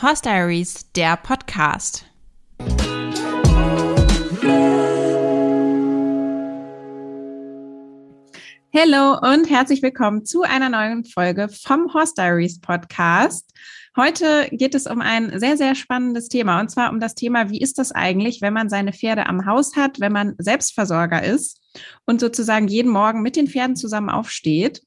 [0.00, 2.04] Horse Diaries, der Podcast.
[8.72, 13.52] Hallo und herzlich willkommen zu einer neuen Folge vom Horse Diaries Podcast.
[13.96, 17.60] Heute geht es um ein sehr, sehr spannendes Thema und zwar um das Thema, wie
[17.60, 21.60] ist das eigentlich, wenn man seine Pferde am Haus hat, wenn man Selbstversorger ist
[22.06, 24.80] und sozusagen jeden Morgen mit den Pferden zusammen aufsteht.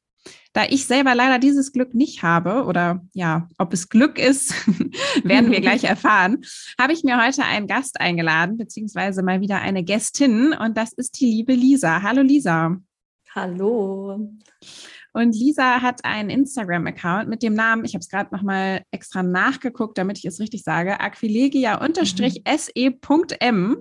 [0.53, 4.53] Da ich selber leider dieses Glück nicht habe oder ja, ob es Glück ist,
[5.23, 6.41] werden wir gleich erfahren,
[6.79, 11.19] habe ich mir heute einen Gast eingeladen, beziehungsweise mal wieder eine Gästin und das ist
[11.19, 12.01] die liebe Lisa.
[12.01, 12.77] Hallo Lisa.
[13.33, 14.29] Hallo.
[15.13, 19.97] Und Lisa hat einen Instagram-Account mit dem Namen, ich habe es gerade nochmal extra nachgeguckt,
[19.97, 23.77] damit ich es richtig sage, aquilegia-se.m.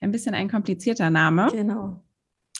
[0.00, 1.48] Ein bisschen ein komplizierter Name.
[1.52, 2.03] Genau.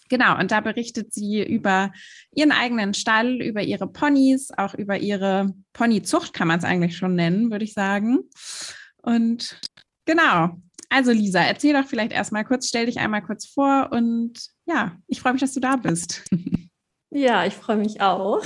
[0.08, 1.92] Genau, und da berichtet sie über
[2.34, 7.15] ihren eigenen Stall, über ihre Ponys, auch über ihre Ponyzucht, kann man es eigentlich schon
[7.15, 8.20] nennen, würde ich sagen.
[9.02, 9.59] Und
[10.04, 10.51] genau,
[10.90, 14.32] also Lisa, erzähl doch vielleicht erstmal kurz, stell dich einmal kurz vor und
[14.66, 16.24] ja, ich freue mich, dass du da bist.
[17.16, 18.42] Ja, ich freue mich auch.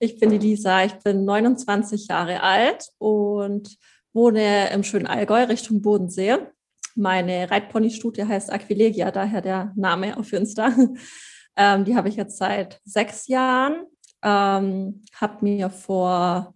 [0.00, 3.76] Ich bin die Lisa, ich bin 29 Jahre alt und
[4.12, 6.38] wohne im schönen Allgäu Richtung Bodensee.
[6.94, 10.72] Meine Reitpony-Studie heißt Aquilegia, daher der Name auf Insta.
[11.56, 13.84] Ähm, die habe ich jetzt seit sechs Jahren.
[14.22, 16.52] Ähm, habe mir vor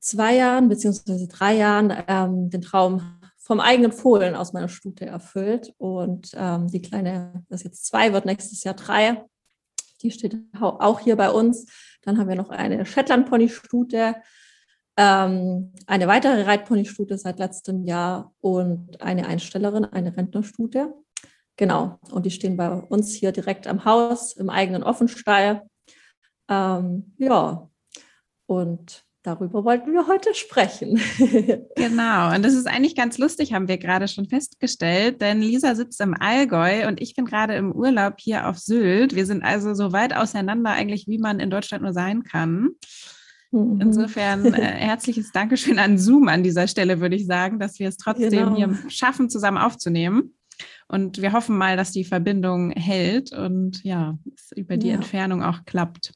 [0.00, 5.72] zwei Jahren beziehungsweise drei Jahren ähm, den Traum vom eigenen Fohlen aus meiner Stute erfüllt.
[5.78, 9.24] Und ähm, die kleine, das ist jetzt zwei, wird nächstes Jahr drei.
[10.02, 11.66] Die steht auch hier bei uns.
[12.02, 14.16] Dann haben wir noch eine Shetland-Pony-Stute,
[14.96, 20.94] ähm, eine weitere Reitpony-Stute seit letztem Jahr und eine Einstellerin, eine Rentnerstute.
[21.56, 25.62] Genau, und die stehen bei uns hier direkt am Haus, im eigenen Offenstall.
[26.48, 27.68] Ähm, ja,
[28.46, 31.00] und darüber wollten wir heute sprechen.
[31.76, 36.00] genau, und das ist eigentlich ganz lustig, haben wir gerade schon festgestellt, denn Lisa sitzt
[36.00, 39.14] im Allgäu und ich bin gerade im Urlaub hier auf Sylt.
[39.14, 42.70] Wir sind also so weit auseinander eigentlich, wie man in Deutschland nur sein kann.
[43.52, 43.80] Mhm.
[43.80, 47.96] Insofern äh, herzliches Dankeschön an Zoom an dieser Stelle, würde ich sagen, dass wir es
[47.96, 48.56] trotzdem genau.
[48.56, 50.34] hier schaffen, zusammen aufzunehmen.
[50.88, 54.94] Und wir hoffen mal, dass die Verbindung hält und ja, es über die ja.
[54.94, 56.12] Entfernung auch klappt.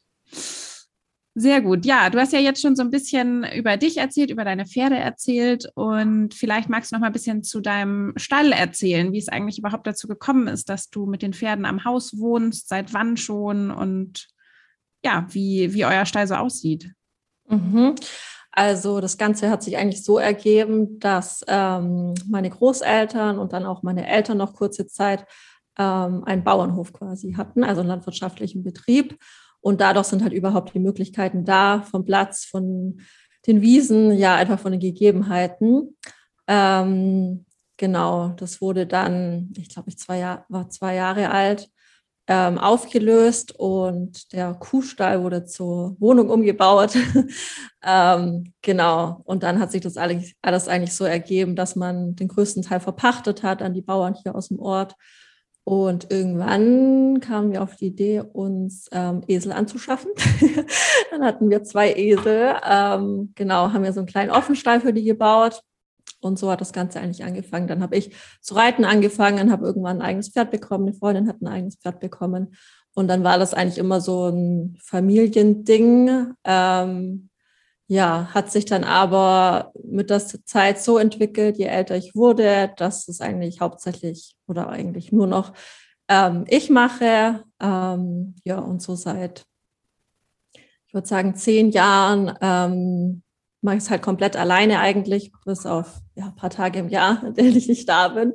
[1.34, 1.86] Sehr gut.
[1.86, 4.96] Ja, du hast ja jetzt schon so ein bisschen über dich erzählt, über deine Pferde
[4.96, 9.28] erzählt und vielleicht magst du noch mal ein bisschen zu deinem Stall erzählen, wie es
[9.28, 13.16] eigentlich überhaupt dazu gekommen ist, dass du mit den Pferden am Haus wohnst, seit wann
[13.16, 14.28] schon und
[15.04, 16.92] ja, wie, wie euer Stall so aussieht.
[17.50, 17.94] Mhm.
[18.52, 23.82] Also das Ganze hat sich eigentlich so ergeben, dass ähm, meine Großeltern und dann auch
[23.82, 25.24] meine Eltern noch kurze Zeit
[25.78, 29.18] ähm, einen Bauernhof quasi hatten, also einen landwirtschaftlichen Betrieb.
[29.60, 33.00] Und dadurch sind halt überhaupt die Möglichkeiten da, vom Platz, von
[33.46, 35.96] den Wiesen, ja, einfach von den Gegebenheiten.
[36.46, 37.46] Ähm,
[37.76, 41.70] genau, das wurde dann, ich glaube, ich zwei Jahr, war zwei Jahre alt,
[42.30, 46.96] ähm, aufgelöst und der Kuhstall wurde zur Wohnung umgebaut.
[47.84, 52.62] ähm, genau, und dann hat sich das alles, eigentlich so ergeben, dass man den größten
[52.62, 54.94] Teil verpachtet hat an die Bauern hier aus dem Ort
[55.64, 60.12] und irgendwann kamen wir auf die Idee, uns ähm, Esel anzuschaffen.
[61.10, 62.54] dann hatten wir zwei Esel.
[62.64, 65.62] Ähm, genau, haben wir so einen kleinen Offenstall für die gebaut.
[66.20, 67.68] Und so hat das Ganze eigentlich angefangen.
[67.68, 70.88] Dann habe ich zu reiten angefangen, habe irgendwann ein eigenes Pferd bekommen.
[70.88, 72.54] Eine Freundin hat ein eigenes Pferd bekommen.
[72.94, 76.34] Und dann war das eigentlich immer so ein Familiending.
[76.44, 77.30] Ähm,
[77.86, 83.08] ja, hat sich dann aber mit der Zeit so entwickelt, je älter ich wurde, dass
[83.08, 85.52] es eigentlich hauptsächlich oder eigentlich nur noch
[86.08, 87.44] ähm, ich mache.
[87.60, 89.44] Ähm, ja, und so seit,
[90.86, 93.22] ich würde sagen, zehn Jahren ähm,
[93.62, 97.22] mache ich es halt komplett alleine eigentlich, bis auf ja, ein paar Tage im Jahr,
[97.26, 98.34] in denen ich nicht da bin.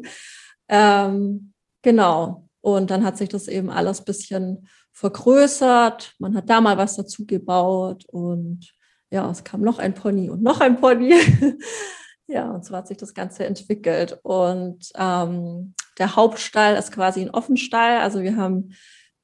[0.68, 2.48] Ähm, genau.
[2.62, 6.14] Und dann hat sich das eben alles ein bisschen vergrößert.
[6.20, 8.74] Man hat da mal was dazu gebaut und
[9.12, 11.14] ja, es kam noch ein Pony und noch ein Pony.
[12.28, 14.20] ja, und so hat sich das Ganze entwickelt.
[14.24, 18.00] Und ähm, der Hauptstall ist quasi ein Offenstall.
[18.00, 18.74] Also wir haben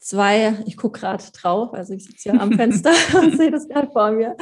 [0.01, 3.89] zwei, ich gucke gerade drauf, also ich sitze hier am Fenster und sehe das gerade
[3.91, 4.35] vor mir.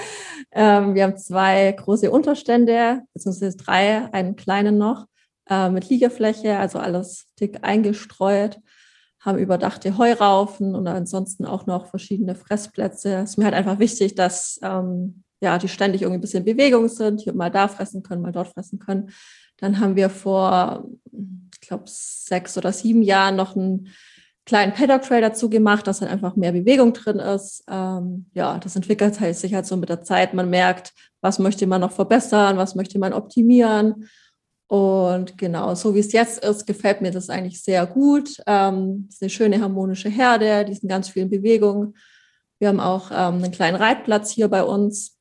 [0.51, 5.06] Ähm, wir haben zwei große Unterstände, beziehungsweise drei, einen kleinen noch,
[5.50, 8.59] äh, mit Liegefläche, also alles dick eingestreut
[9.19, 13.15] haben überdachte Heuraufen und ansonsten auch noch verschiedene Fressplätze.
[13.15, 16.88] Es ist mir halt einfach wichtig, dass ähm, ja, die ständig irgendwie ein bisschen Bewegung
[16.88, 19.11] sind, hier mal da fressen können, mal dort fressen können.
[19.57, 20.85] Dann haben wir vor,
[21.53, 23.89] ich glaube, sechs oder sieben Jahren noch ein
[24.49, 27.63] kleinen Paddock Trail dazu gemacht, dass halt einfach mehr Bewegung drin ist.
[27.69, 30.33] Ähm, ja, das entwickelt sich halt so mit der Zeit.
[30.33, 30.91] Man merkt,
[31.21, 34.09] was möchte man noch verbessern, was möchte man optimieren.
[34.65, 38.41] Und genau, so wie es jetzt ist, gefällt mir das eigentlich sehr gut.
[38.47, 41.93] Ähm, ist eine schöne harmonische Herde, die sind ganz viel in Bewegung.
[42.57, 45.15] Wir haben auch ähm, einen kleinen Reitplatz hier bei uns.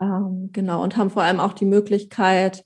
[0.00, 2.64] Ähm, genau, und haben vor allem auch die Möglichkeit,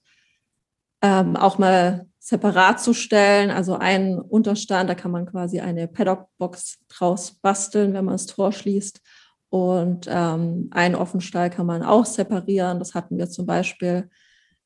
[1.00, 3.50] ähm, auch mal separat zu stellen.
[3.50, 8.50] Also einen Unterstand, da kann man quasi eine Paddock-Box draus basteln, wenn man das Tor
[8.50, 9.02] schließt.
[9.50, 12.78] Und ähm, einen Offenstall kann man auch separieren.
[12.78, 14.08] Das hatten wir zum Beispiel,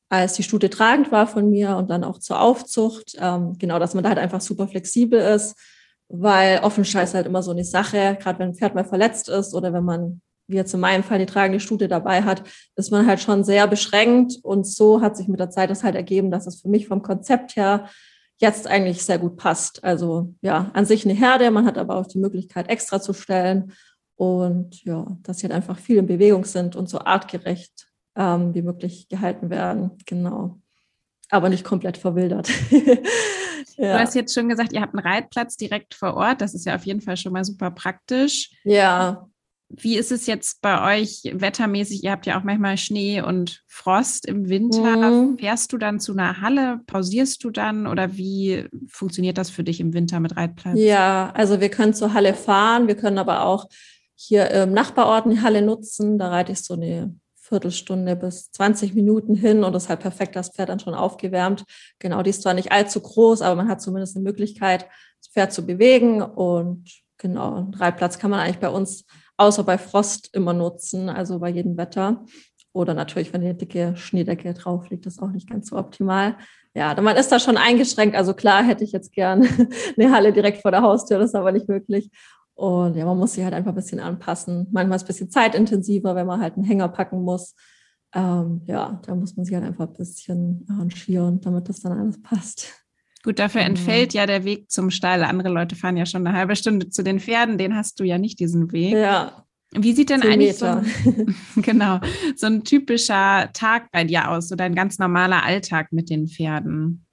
[0.07, 3.17] als die Stute tragend war von mir und dann auch zur Aufzucht.
[3.19, 5.57] Ähm, genau, dass man da halt einfach super flexibel ist,
[6.07, 9.53] weil Offenstall ist halt immer so eine Sache, gerade wenn ein Pferd mal verletzt ist
[9.53, 12.43] oder wenn man wie jetzt in meinem Fall die tragende Stute dabei hat,
[12.75, 14.33] ist man halt schon sehr beschränkt.
[14.41, 17.01] Und so hat sich mit der Zeit das halt ergeben, dass es für mich vom
[17.01, 17.87] Konzept her
[18.37, 19.83] jetzt eigentlich sehr gut passt.
[19.83, 23.73] Also ja, an sich eine Herde, man hat aber auch die Möglichkeit, extra zu stellen.
[24.15, 28.61] Und ja, dass sie halt einfach viel in Bewegung sind und so artgerecht ähm, wie
[28.61, 29.91] möglich gehalten werden.
[30.05, 30.59] Genau.
[31.29, 32.49] Aber nicht komplett verwildert.
[33.77, 33.93] ja.
[33.93, 36.41] Du hast jetzt schon gesagt, ihr habt einen Reitplatz direkt vor Ort.
[36.41, 38.51] Das ist ja auf jeden Fall schon mal super praktisch.
[38.63, 39.28] Ja.
[39.69, 42.03] Wie ist es jetzt bei euch wettermäßig?
[42.03, 45.11] Ihr habt ja auch manchmal Schnee und Frost im Winter.
[45.11, 45.37] Mhm.
[45.37, 46.81] Fährst du dann zu einer Halle?
[46.87, 47.85] Pausierst du dann?
[47.85, 50.77] Oder wie funktioniert das für dich im Winter mit Reitplatz?
[50.77, 52.87] Ja, also wir können zur Halle fahren.
[52.87, 53.69] Wir können aber auch
[54.15, 56.17] hier im Nachbarort eine Halle nutzen.
[56.17, 57.15] Da reite ich so eine
[57.49, 61.65] Viertelstunde bis 20 Minuten hin und das ist halt perfekt, das Pferd dann schon aufgewärmt.
[61.97, 64.87] Genau, die ist zwar nicht allzu groß, aber man hat zumindest eine Möglichkeit,
[65.19, 66.85] das Pferd zu bewegen und
[67.17, 69.05] genau, einen Reitplatz kann man eigentlich bei uns
[69.39, 72.25] außer bei Frost immer nutzen, also bei jedem Wetter.
[72.73, 76.37] Oder natürlich, wenn eine dicke Schneedecke drauf liegt, ist auch nicht ganz so optimal.
[76.75, 78.15] Ja, man ist da schon eingeschränkt.
[78.15, 79.47] Also klar hätte ich jetzt gern
[79.97, 82.11] eine Halle direkt vor der Haustür, das ist aber nicht möglich.
[82.53, 84.67] Und ja, man muss sich halt einfach ein bisschen anpassen.
[84.71, 87.55] Manchmal ist es ein bisschen zeitintensiver, wenn man halt einen Hänger packen muss.
[88.13, 92.21] Ähm, ja, da muss man sich halt einfach ein bisschen arrangieren, damit das dann alles
[92.21, 92.78] passt.
[93.23, 93.71] Gut, dafür genau.
[93.71, 95.23] entfällt ja der Weg zum Stall.
[95.23, 98.17] Andere Leute fahren ja schon eine halbe Stunde zu den Pferden, den hast du ja
[98.17, 98.93] nicht, diesen Weg.
[98.93, 99.45] Ja.
[99.71, 100.85] Wie sieht denn eigentlich so ein,
[101.57, 101.99] genau,
[102.35, 107.05] so ein typischer Tag bei dir aus, so dein ganz normaler Alltag mit den Pferden?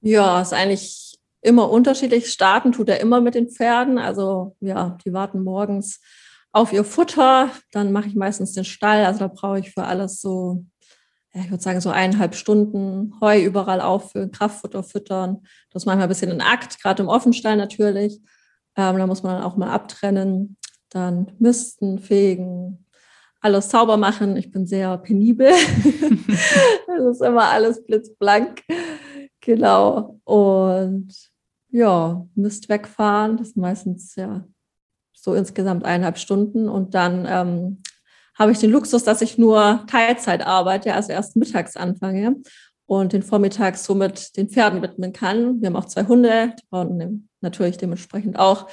[0.00, 2.30] Ja, ist eigentlich immer unterschiedlich.
[2.30, 3.98] Starten tut er immer mit den Pferden.
[3.98, 6.00] Also ja, die warten morgens
[6.52, 7.50] auf ihr Futter.
[7.72, 9.04] Dann mache ich meistens den Stall.
[9.04, 10.66] Also da brauche ich für alles so
[11.42, 15.42] ich würde sagen, so eineinhalb Stunden Heu überall auffüllen, Kraftfutter füttern.
[15.70, 18.20] Das ist manchmal ein bisschen ein Akt, gerade im Offenstall natürlich.
[18.76, 20.56] Ähm, da muss man dann auch mal abtrennen,
[20.90, 22.86] dann misten, fegen,
[23.40, 24.36] alles sauber machen.
[24.36, 25.48] Ich bin sehr penibel.
[26.86, 28.62] das ist immer alles blitzblank.
[29.40, 30.20] Genau.
[30.24, 31.08] Und
[31.70, 33.36] ja, Mist wegfahren.
[33.36, 34.44] Das ist meistens ja
[35.12, 36.68] so insgesamt eineinhalb Stunden.
[36.68, 37.82] Und dann ähm,
[38.38, 42.36] habe ich den Luxus, dass ich nur Teilzeit arbeite, also erst mittags anfange
[42.86, 45.60] und den Vormittag somit den Pferden widmen kann.
[45.60, 48.68] Wir haben auch zwei Hunde, die brauchen natürlich dementsprechend auch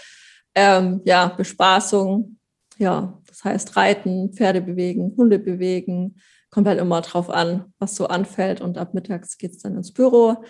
[0.55, 2.37] ähm, ja, Bespaßung.
[2.77, 6.15] Ja, das heißt Reiten, Pferde bewegen, Hunde bewegen.
[6.49, 8.59] Kommt halt immer drauf an, was so anfällt.
[8.59, 10.43] Und ab mittags geht es dann ins Büro.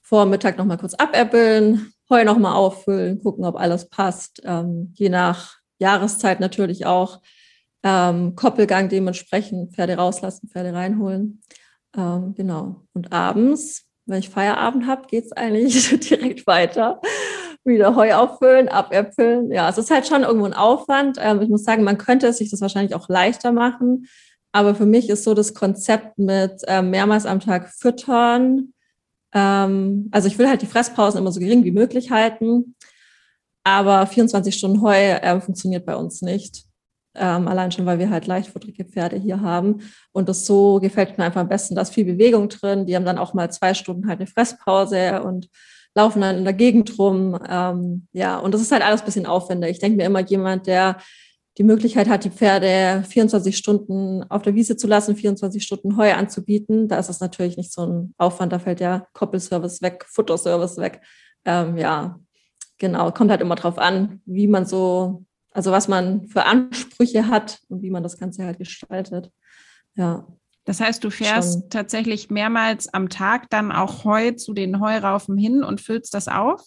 [0.00, 4.40] Vor Mittag nochmal kurz abäppeln, Heu nochmal auffüllen, gucken, ob alles passt.
[4.44, 7.20] Ähm, je nach Jahreszeit natürlich auch
[7.86, 11.40] ähm, Koppelgang dementsprechend Pferde rauslassen, Pferde reinholen.
[11.96, 12.82] Ähm, genau.
[12.94, 17.00] Und abends, wenn ich Feierabend habe, geht es eigentlich direkt weiter.
[17.64, 19.52] Wieder Heu auffüllen, abäpfeln.
[19.52, 21.18] Ja, es ist halt schon irgendwo ein Aufwand.
[21.20, 24.08] Ähm, ich muss sagen, man könnte sich das wahrscheinlich auch leichter machen.
[24.50, 28.72] Aber für mich ist so das Konzept mit ähm, mehrmals am Tag füttern.
[29.32, 32.74] Ähm, also ich will halt die Fresspausen immer so gering wie möglich halten.
[33.62, 36.65] Aber 24 Stunden Heu äh, funktioniert bei uns nicht.
[37.18, 39.80] Ähm, allein schon, weil wir halt leichtfutterige Pferde hier haben.
[40.12, 41.74] Und das so gefällt mir einfach am besten.
[41.74, 42.86] Da ist viel Bewegung drin.
[42.86, 45.48] Die haben dann auch mal zwei Stunden halt eine Fresspause und
[45.94, 47.38] laufen dann in der Gegend rum.
[47.48, 49.70] Ähm, ja, und das ist halt alles ein bisschen aufwendig.
[49.70, 50.98] Ich denke mir immer, jemand, der
[51.58, 56.12] die Möglichkeit hat, die Pferde 24 Stunden auf der Wiese zu lassen, 24 Stunden Heu
[56.12, 58.52] anzubieten, da ist es natürlich nicht so ein Aufwand.
[58.52, 61.00] Da fällt ja Koppelservice weg, Futterservice weg.
[61.46, 62.20] Ähm, ja,
[62.78, 63.10] genau.
[63.12, 65.24] Kommt halt immer drauf an, wie man so
[65.56, 69.30] also was man für Ansprüche hat und wie man das Ganze halt gestaltet.
[69.94, 70.26] Ja.
[70.66, 71.70] Das heißt, du fährst Schon.
[71.70, 76.62] tatsächlich mehrmals am Tag dann auch Heu zu den Heuraufen hin und füllst das auf?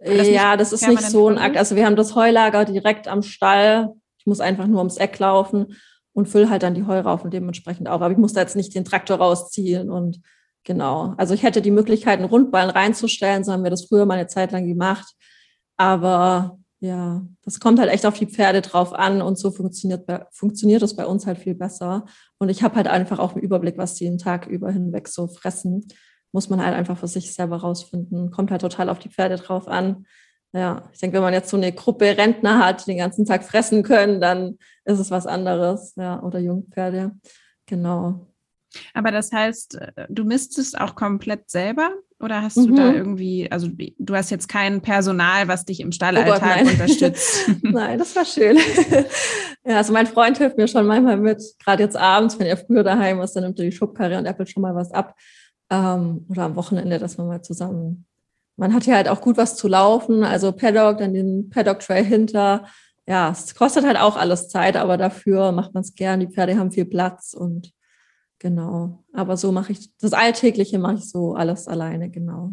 [0.00, 1.56] Das ja, das ist nicht so ein Akt.
[1.56, 3.92] Also wir haben das Heulager direkt am Stall.
[4.18, 5.76] Ich muss einfach nur ums Eck laufen
[6.12, 8.02] und fülle halt dann die Heuraufen dementsprechend auf.
[8.02, 10.20] Aber ich muss da jetzt nicht den Traktor rausziehen und
[10.64, 11.14] genau.
[11.16, 14.26] Also ich hätte die Möglichkeit, einen Rundballen reinzustellen, so haben wir das früher mal eine
[14.26, 15.14] Zeit lang gemacht.
[15.76, 20.80] Aber ja, das kommt halt echt auf die Pferde drauf an und so funktioniert, funktioniert
[20.80, 22.06] das bei uns halt viel besser.
[22.38, 25.28] Und ich habe halt einfach auch einen Überblick, was die den Tag über hinweg so
[25.28, 25.86] fressen.
[26.32, 28.30] Muss man halt einfach für sich selber rausfinden.
[28.30, 30.06] Kommt halt total auf die Pferde drauf an.
[30.52, 33.44] Ja, ich denke, wenn man jetzt so eine Gruppe Rentner hat, die den ganzen Tag
[33.44, 35.94] fressen können, dann ist es was anderes.
[35.96, 37.12] Ja, oder Jungpferde.
[37.66, 38.29] Genau.
[38.94, 42.66] Aber das heißt, äh, du misstest auch komplett selber oder hast mhm.
[42.68, 42.96] du da mhm.
[42.96, 47.50] irgendwie, also du hast jetzt kein Personal, was dich im Stallalltag oh unterstützt?
[47.62, 48.58] nein, das war schön.
[49.64, 52.84] ja, also mein Freund hilft mir schon manchmal mit, gerade jetzt abends, wenn er früher
[52.84, 55.16] daheim ist, dann nimmt er die Schubkarre und äppelt schon mal was ab.
[55.70, 58.06] Ähm, oder am Wochenende, dass man mal zusammen.
[58.56, 62.04] Man hat ja halt auch gut was zu laufen, also Paddock, dann den Paddock Trail
[62.04, 62.66] hinter.
[63.06, 66.20] Ja, es kostet halt auch alles Zeit, aber dafür macht man es gern.
[66.20, 67.72] Die Pferde haben viel Platz und
[68.40, 69.04] Genau.
[69.12, 72.52] Aber so mache ich, das Alltägliche mache ich so alles alleine, genau.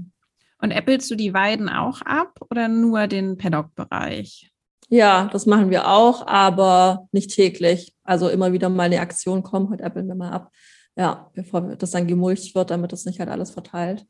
[0.62, 4.51] Und äppelst du die Weiden auch ab oder nur den Paddock-Bereich?
[4.89, 7.96] Ja, das machen wir auch, aber nicht täglich.
[8.03, 10.51] Also immer wieder mal eine Aktion kommt, heute äppeln wir mal ab.
[10.96, 14.06] Ja, bevor das dann gemulcht wird, damit das nicht halt alles verteilt.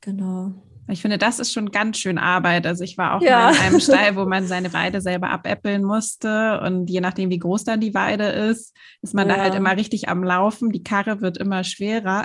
[0.00, 0.54] Genau.
[0.88, 2.66] Ich finde, das ist schon ganz schön Arbeit.
[2.66, 3.50] Also ich war auch ja.
[3.50, 6.60] in einem Stall, wo man seine Weide selber abäppeln musste.
[6.60, 9.36] Und je nachdem, wie groß dann die Weide ist, ist man ja.
[9.36, 10.70] da halt immer richtig am Laufen.
[10.70, 12.24] Die Karre wird immer schwerer.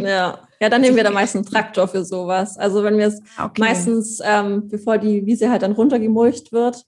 [0.00, 2.58] Ja, ja dann nehmen wir da meistens einen Traktor für sowas.
[2.58, 3.60] Also wenn wir es okay.
[3.60, 6.84] meistens, ähm, bevor die Wiese halt dann runtergemulcht wird,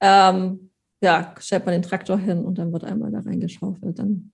[0.00, 0.70] ähm,
[1.02, 3.98] ja, stellt man den Traktor hin und dann wird einmal da reingeschaufelt.
[3.98, 4.32] Dann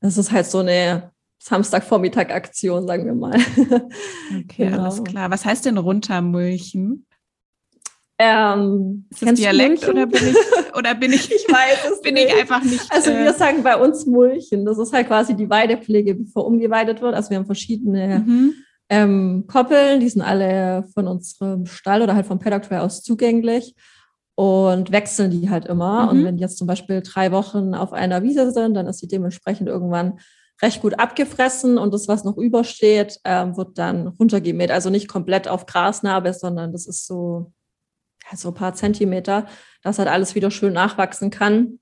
[0.00, 3.38] das ist halt so eine Samstagvormittag-Aktion, sagen wir mal.
[4.44, 4.82] Okay, genau.
[4.82, 5.30] alles klar.
[5.30, 7.06] Was heißt denn runtermulchen?
[8.20, 10.36] Ähm, ist das Dialekt oder bin ich
[10.76, 12.26] oder bin ich ich weiß es bin nicht.
[12.26, 15.48] ich einfach nicht also wir äh, sagen bei uns Mulchen das ist halt quasi die
[15.48, 18.54] Weidepflege bevor umgeweidet wird also wir haben verschiedene mhm.
[18.88, 23.76] ähm, Koppeln die sind alle von unserem Stall oder halt vom Paddock aus zugänglich
[24.34, 26.08] und wechseln die halt immer mhm.
[26.08, 29.08] und wenn die jetzt zum Beispiel drei Wochen auf einer Wiese sind dann ist die
[29.08, 30.18] dementsprechend irgendwann
[30.62, 34.70] recht gut abgefressen und das, was noch übersteht, ähm, wird dann runtergemäht.
[34.70, 37.52] Also nicht komplett auf Grasnarbe, sondern das ist so,
[38.28, 39.46] ja, so ein paar Zentimeter,
[39.82, 41.78] dass halt alles wieder schön nachwachsen kann.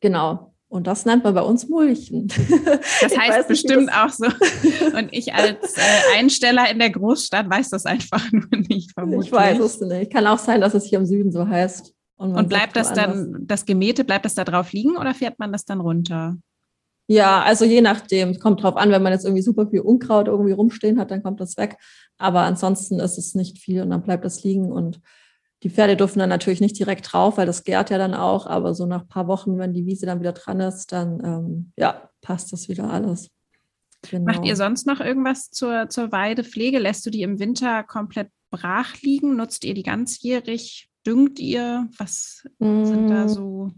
[0.00, 0.52] Genau.
[0.68, 2.28] Und das nennt man bei uns Mulchen.
[3.02, 4.24] Das heißt bestimmt auch so.
[4.96, 8.92] Und ich als äh, Einsteller in der Großstadt weiß das einfach nur nicht.
[8.92, 9.26] Vermutlich.
[9.26, 10.10] Ich weiß es nicht.
[10.10, 11.92] Kann auch sein, dass es hier im Süden so heißt.
[12.16, 15.52] Und, Und bleibt das dann, das Gemähte, bleibt das da drauf liegen oder fährt man
[15.52, 16.38] das dann runter?
[17.06, 18.38] Ja, also je nachdem.
[18.38, 21.40] Kommt drauf an, wenn man jetzt irgendwie super viel Unkraut irgendwie rumstehen hat, dann kommt
[21.40, 21.76] das weg.
[22.18, 24.70] Aber ansonsten ist es nicht viel und dann bleibt das liegen.
[24.70, 25.00] Und
[25.62, 28.46] die Pferde dürfen dann natürlich nicht direkt drauf, weil das gärt ja dann auch.
[28.46, 31.72] Aber so nach ein paar Wochen, wenn die Wiese dann wieder dran ist, dann ähm,
[31.76, 33.30] ja, passt das wieder alles.
[34.10, 34.24] Genau.
[34.24, 36.78] Macht ihr sonst noch irgendwas zur, zur Weidepflege?
[36.78, 39.36] Lässt du die im Winter komplett brach liegen?
[39.36, 40.88] Nutzt ihr die ganzjährig?
[41.06, 41.88] Düngt ihr?
[41.98, 42.84] Was mm.
[42.84, 43.28] sind da mm.
[43.28, 43.70] so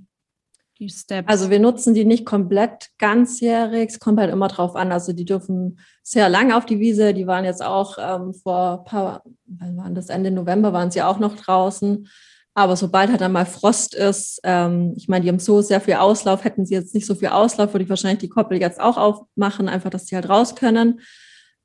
[0.85, 1.29] die Steps?
[1.29, 3.91] Also wir nutzen die nicht komplett ganzjährig.
[3.91, 4.93] Es kommt halt immer drauf an.
[4.93, 7.15] Also die dürfen sehr lange auf die Wiese.
[7.15, 11.19] Die waren jetzt auch ähm, vor paar, wann waren das Ende November, waren sie auch
[11.19, 12.09] noch draußen.
[12.55, 15.95] Aber sobald halt dann mal Frost ist, ähm, ich meine, die haben so sehr viel
[15.95, 18.97] Auslauf, hätten sie jetzt nicht so viel Auslauf, würde ich wahrscheinlich die Koppel jetzt auch
[18.97, 21.01] aufmachen, einfach, dass sie halt raus können.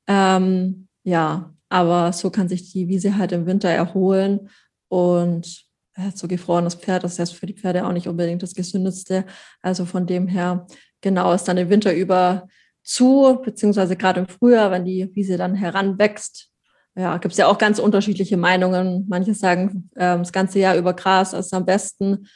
[0.08, 4.50] Ähm, ja, aber so kann sich die Wiese halt im Winter erholen.
[4.88, 5.69] Und
[6.14, 9.24] so gefrorenes Pferd das ist jetzt für die Pferde auch nicht unbedingt das gesündeste.
[9.62, 10.66] Also von dem her,
[11.00, 12.48] genau, ist dann im Winter über
[12.82, 16.48] zu, beziehungsweise gerade im Frühjahr, wenn die Wiese dann heranwächst.
[16.96, 19.06] Ja, gibt es ja auch ganz unterschiedliche Meinungen.
[19.08, 22.26] Manche sagen, äh, das ganze Jahr über Gras ist am besten,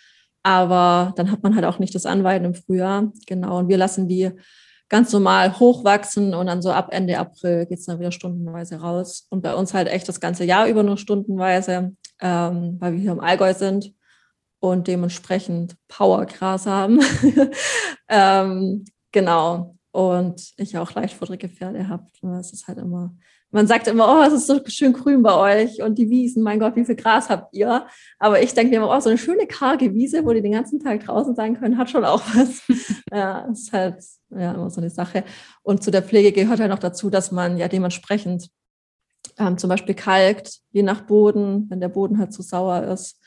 [0.43, 3.13] aber dann hat man halt auch nicht das Anweiden im Frühjahr.
[3.27, 4.31] Genau, und wir lassen die
[4.89, 9.27] ganz normal hochwachsen und dann so ab Ende April geht es dann wieder stundenweise raus.
[9.31, 13.13] Und bei uns halt echt das ganze Jahr über nur stundenweise ähm, weil wir hier
[13.13, 13.95] im Allgäu sind
[14.61, 17.01] und dementsprechend Powergras haben.
[18.09, 19.77] ähm, genau.
[19.93, 22.07] Und ich auch leichtfutterige Pferde habe.
[22.41, 23.15] Es ist halt immer,
[23.51, 26.59] man sagt immer, oh, es ist so schön grün bei euch und die Wiesen, mein
[26.59, 27.87] Gott, wie viel Gras habt ihr?
[28.19, 30.81] Aber ich denke mir immer, oh, so eine schöne karge Wiese, wo die den ganzen
[30.81, 32.63] Tag draußen sein können, hat schon auch was.
[33.13, 35.23] ja, ist halt ja immer so eine Sache.
[35.63, 38.51] Und zu der Pflege gehört halt noch dazu, dass man ja dementsprechend
[39.39, 43.21] ähm, zum Beispiel kalkt, je nach Boden, wenn der Boden halt zu sauer ist.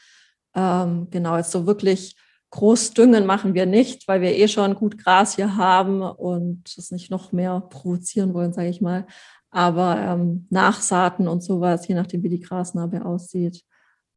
[0.55, 2.15] Ähm, genau, jetzt so wirklich
[2.49, 6.91] groß düngen machen wir nicht, weil wir eh schon gut Gras hier haben und es
[6.91, 9.05] nicht noch mehr provozieren wollen, sage ich mal.
[9.49, 13.63] Aber ähm, Nachsaaten und sowas, je nachdem, wie die Grasnarbe aussieht.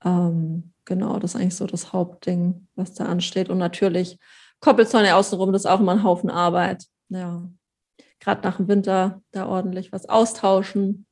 [0.04, 3.48] Ähm, genau, das ist eigentlich so das Hauptding, was da ansteht.
[3.48, 4.18] Und natürlich
[4.60, 6.86] Koppelzäune außenrum, das ist auch immer ein Haufen Arbeit.
[7.08, 7.48] Ja.
[8.20, 11.06] gerade nach dem Winter da ordentlich was austauschen.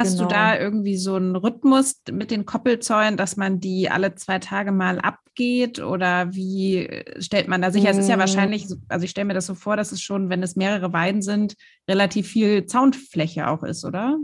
[0.00, 0.28] Hast genau.
[0.28, 4.72] du da irgendwie so einen Rhythmus mit den Koppelzäunen, dass man die alle zwei Tage
[4.72, 7.88] mal abgeht oder wie stellt man da sicher?
[7.88, 7.90] Mm.
[7.90, 8.20] Es ist ja mm.
[8.20, 11.20] wahrscheinlich, also ich stelle mir das so vor, dass es schon, wenn es mehrere Weiden
[11.20, 11.54] sind,
[11.86, 14.16] relativ viel Zaunfläche auch ist, oder?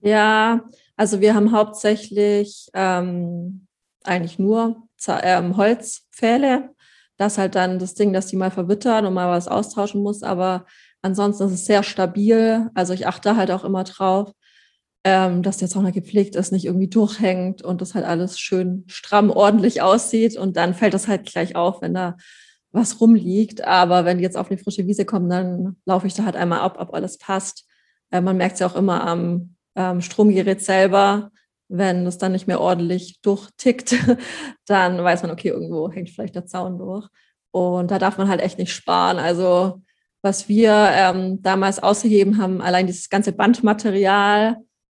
[0.00, 0.60] Ja,
[0.96, 3.66] also wir haben hauptsächlich ähm,
[4.04, 6.70] eigentlich nur ähm, Holzpfähle.
[7.16, 10.66] Das halt dann das Ding, dass die mal verwittern und mal was austauschen muss, aber
[11.02, 12.70] ansonsten ist es sehr stabil.
[12.74, 14.30] Also ich achte halt auch immer drauf
[15.08, 19.30] ähm, dass der Zaun gepflegt ist, nicht irgendwie durchhängt und das halt alles schön stramm
[19.30, 20.36] ordentlich aussieht.
[20.36, 22.16] Und dann fällt das halt gleich auf, wenn da
[22.72, 23.62] was rumliegt.
[23.62, 26.58] Aber wenn die jetzt auf eine frische Wiese kommen, dann laufe ich da halt einmal
[26.58, 27.68] ab, ob alles passt.
[28.10, 31.30] Äh, man merkt es ja auch immer am ähm, Stromgerät selber.
[31.68, 33.94] Wenn es dann nicht mehr ordentlich durchtickt,
[34.66, 37.06] dann weiß man, okay, irgendwo hängt vielleicht der Zaun durch.
[37.52, 39.18] Und da darf man halt echt nicht sparen.
[39.18, 39.82] Also
[40.20, 44.56] was wir ähm, damals ausgegeben haben, allein dieses ganze Bandmaterial,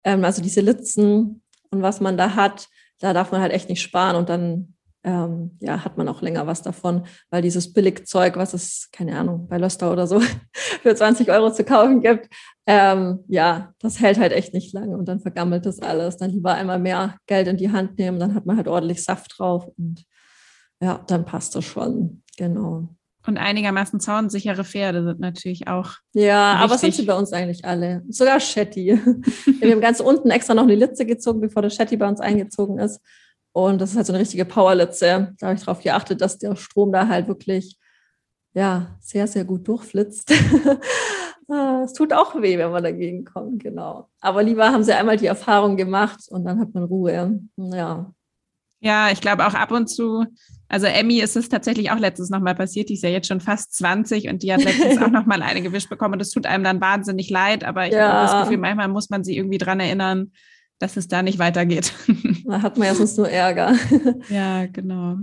[0.07, 3.81] ähm, also diese Litzen und was man da hat, da darf man halt echt nicht
[3.81, 4.73] sparen und dann
[5.03, 9.47] ähm, ja, hat man auch länger was davon, weil dieses Billigzeug, was es, keine Ahnung,
[9.47, 10.19] bei Löster oder so
[10.53, 12.29] für 20 Euro zu kaufen gibt,
[12.65, 16.17] ähm, ja, das hält halt echt nicht lange und dann vergammelt das alles.
[16.17, 19.35] Dann lieber einmal mehr Geld in die Hand nehmen, dann hat man halt ordentlich Saft
[19.37, 20.05] drauf und
[20.81, 22.23] ja, dann passt das schon.
[22.37, 22.96] Genau.
[23.27, 25.91] Und einigermaßen zaunsichere Pferde sind natürlich auch.
[26.13, 26.63] Ja, wichtig.
[26.63, 28.03] aber sind sie bei uns eigentlich alle.
[28.09, 28.99] Sogar Shetty.
[29.59, 32.79] Wir haben ganz unten extra noch eine Litze gezogen, bevor der Shetty bei uns eingezogen
[32.79, 33.01] ist.
[33.51, 35.35] Und das ist halt so eine richtige Powerlitze.
[35.39, 37.77] Da habe ich darauf geachtet, dass der Strom da halt wirklich
[38.53, 40.31] ja, sehr, sehr gut durchflitzt.
[41.49, 44.09] Ah, es tut auch weh, wenn man dagegen kommt, genau.
[44.19, 47.39] Aber lieber haben sie einmal die Erfahrung gemacht und dann hat man Ruhe.
[47.55, 48.13] Ja.
[48.79, 50.25] Ja, ich glaube auch ab und zu
[50.69, 52.89] also Emmy ist es tatsächlich auch letztens nochmal passiert.
[52.89, 55.89] Die ist ja jetzt schon fast 20 und die hat letztens auch nochmal eine gewischt
[55.89, 56.13] bekommen.
[56.13, 57.63] Und das tut einem dann wahnsinnig leid.
[57.63, 58.11] Aber ich ja.
[58.11, 60.31] habe das Gefühl, manchmal muss man sie irgendwie dran erinnern,
[60.79, 61.93] dass es da nicht weitergeht.
[62.49, 63.75] Da hat man ja sonst nur Ärger.
[64.29, 65.17] Ja, genau.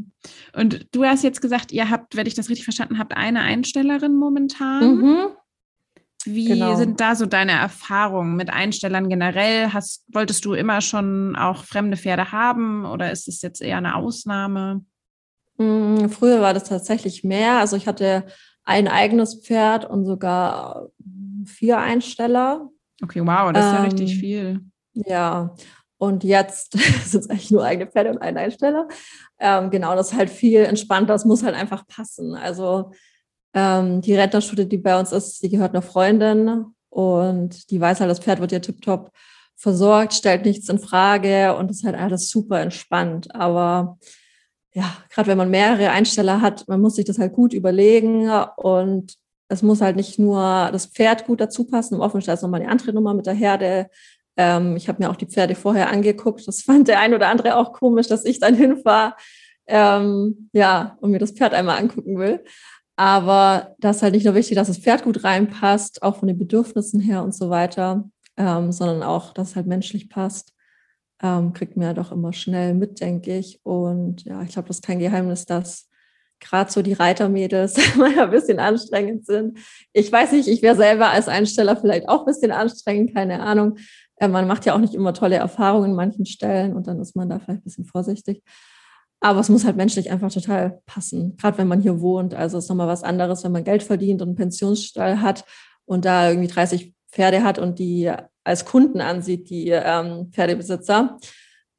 [0.52, 4.14] Und du hast jetzt gesagt, ihr habt, wenn ich das richtig verstanden habe, eine Einstellerin
[4.14, 4.96] momentan.
[4.96, 5.26] Mhm.
[6.24, 6.76] Wie genau.
[6.76, 9.72] sind da so deine Erfahrungen mit Einstellern generell?
[9.72, 13.96] Hast, wolltest du immer schon auch fremde Pferde haben oder ist es jetzt eher eine
[13.96, 14.84] Ausnahme?
[15.58, 17.58] Mm, früher war das tatsächlich mehr.
[17.58, 18.26] Also ich hatte
[18.64, 20.88] ein eigenes Pferd und sogar
[21.44, 22.68] vier Einsteller.
[23.02, 24.60] Okay, wow, das ist ähm, ja richtig ähm, viel.
[24.94, 25.54] Ja,
[25.98, 26.72] und jetzt
[27.04, 28.88] sind es eigentlich nur eigene Pferde und ein Einsteller.
[29.38, 31.12] Ähm, genau, das ist halt viel entspannter.
[31.12, 32.34] Das muss halt einfach passen.
[32.34, 32.92] Also
[33.54, 38.10] ähm, die Rentnerstudie, die bei uns ist, die gehört einer Freundin und die weiß halt,
[38.10, 39.10] das Pferd wird ja tiptop
[39.56, 43.34] versorgt, stellt nichts in Frage und ist halt alles super entspannt.
[43.34, 43.98] Aber
[44.72, 49.14] ja, gerade wenn man mehrere Einsteller hat, man muss sich das halt gut überlegen und
[49.48, 51.94] es muss halt nicht nur das Pferd gut dazu passen.
[51.94, 53.88] Im Offenstall ist nochmal eine andere Nummer mit der Herde.
[54.36, 56.46] Ähm, ich habe mir auch die Pferde vorher angeguckt.
[56.48, 59.14] Das fand der ein oder andere auch komisch, dass ich dann hinfahre,
[59.66, 62.44] ähm, ja, und mir das Pferd einmal angucken will.
[62.96, 66.38] Aber das ist halt nicht nur wichtig, dass das Pferd gut reinpasst, auch von den
[66.38, 68.04] Bedürfnissen her und so weiter,
[68.37, 70.54] ähm, sondern auch, dass es halt menschlich passt
[71.24, 73.61] ähm, kriegt man ja doch immer schnell mit, denke ich.
[73.64, 75.88] Und ja, ich glaube, das ist kein Geheimnis, dass
[76.38, 77.76] gerade so die Reitermädels
[78.18, 79.59] ein bisschen anstrengend sind.
[79.94, 83.78] Ich weiß nicht, ich wäre selber als Einsteller vielleicht auch ein bisschen anstrengend, keine Ahnung.
[84.16, 87.16] Äh, man macht ja auch nicht immer tolle Erfahrungen in manchen Stellen und dann ist
[87.16, 88.42] man da vielleicht ein bisschen vorsichtig.
[89.24, 92.34] Aber es muss halt menschlich einfach total passen, gerade wenn man hier wohnt.
[92.34, 95.46] Also es ist nochmal was anderes, wenn man Geld verdient und einen Pensionsstall hat
[95.87, 98.12] und da irgendwie 30 Pferde hat und die
[98.44, 101.16] als Kunden ansieht, die ähm, Pferdebesitzer.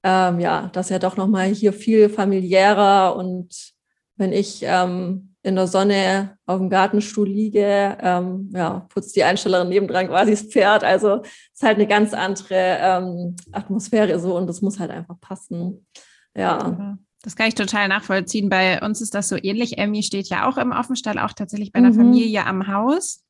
[0.03, 3.73] Ähm, ja, das ist ja doch nochmal hier viel familiärer und
[4.15, 9.69] wenn ich ähm, in der Sonne auf dem Gartenstuhl liege, ähm, ja, putzt die Einstellerin
[9.69, 10.83] nebendran quasi das Pferd.
[10.83, 15.19] Also es ist halt eine ganz andere ähm, Atmosphäre so und das muss halt einfach
[15.21, 15.85] passen.
[16.35, 16.97] Ja.
[17.25, 18.49] Das kann ich total nachvollziehen.
[18.49, 19.79] Bei uns ist das so ähnlich.
[19.79, 21.95] Emmy steht ja auch im Offenstall, auch tatsächlich bei einer mhm.
[21.95, 23.23] Familie am Haus.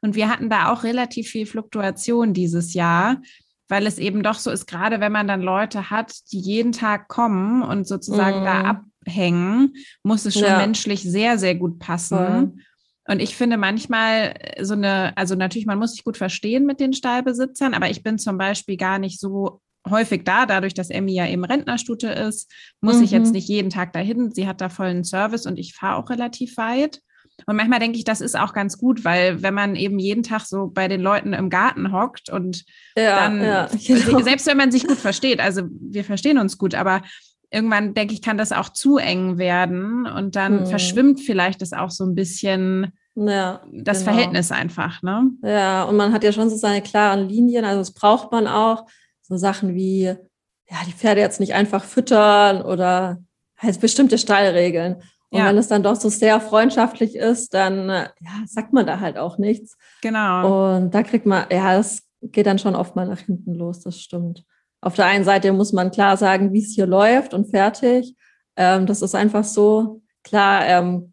[0.00, 3.20] Und wir hatten da auch relativ viel Fluktuation dieses Jahr,
[3.68, 7.08] weil es eben doch so ist, gerade wenn man dann Leute hat, die jeden Tag
[7.08, 8.44] kommen und sozusagen mm.
[8.44, 8.66] da mhm.
[9.04, 10.58] abhängen, muss es schon ja.
[10.58, 12.18] menschlich sehr, sehr gut passen.
[12.18, 12.60] Mhm.
[13.08, 16.92] Und ich finde manchmal so eine, also natürlich, man muss sich gut verstehen mit den
[16.92, 21.26] Stallbesitzern, aber ich bin zum Beispiel gar nicht so häufig da, dadurch, dass Emmy ja
[21.26, 23.04] eben Rentnerstute ist, muss mhm.
[23.04, 23.32] ich jetzt mhm.
[23.32, 24.32] nicht jeden Tag dahin.
[24.32, 27.00] Sie hat da vollen Service und ich fahre auch relativ weit.
[27.46, 30.42] Und manchmal denke ich, das ist auch ganz gut, weil wenn man eben jeden Tag
[30.42, 32.64] so bei den Leuten im Garten hockt und
[32.96, 34.20] ja, dann, ja, genau.
[34.20, 37.02] selbst wenn man sich gut versteht, also wir verstehen uns gut, aber
[37.50, 40.66] irgendwann denke ich, kann das auch zu eng werden und dann hm.
[40.66, 44.12] verschwimmt vielleicht das auch so ein bisschen ja, das genau.
[44.12, 45.30] Verhältnis einfach, ne?
[45.42, 48.86] Ja, und man hat ja schon so seine klaren Linien, also das braucht man auch.
[49.30, 53.22] So Sachen wie, ja, die Pferde jetzt nicht einfach füttern oder
[53.56, 54.96] halt bestimmte Stallregeln.
[55.30, 55.46] Und ja.
[55.46, 59.38] wenn es dann doch so sehr freundschaftlich ist, dann ja, sagt man da halt auch
[59.38, 59.78] nichts.
[60.02, 60.74] Genau.
[60.74, 64.00] Und da kriegt man, ja, es geht dann schon oft mal nach hinten los, das
[64.00, 64.44] stimmt.
[64.80, 68.16] Auf der einen Seite muss man klar sagen, wie es hier läuft und fertig.
[68.56, 70.02] Ähm, das ist einfach so.
[70.24, 71.12] Klar, ähm,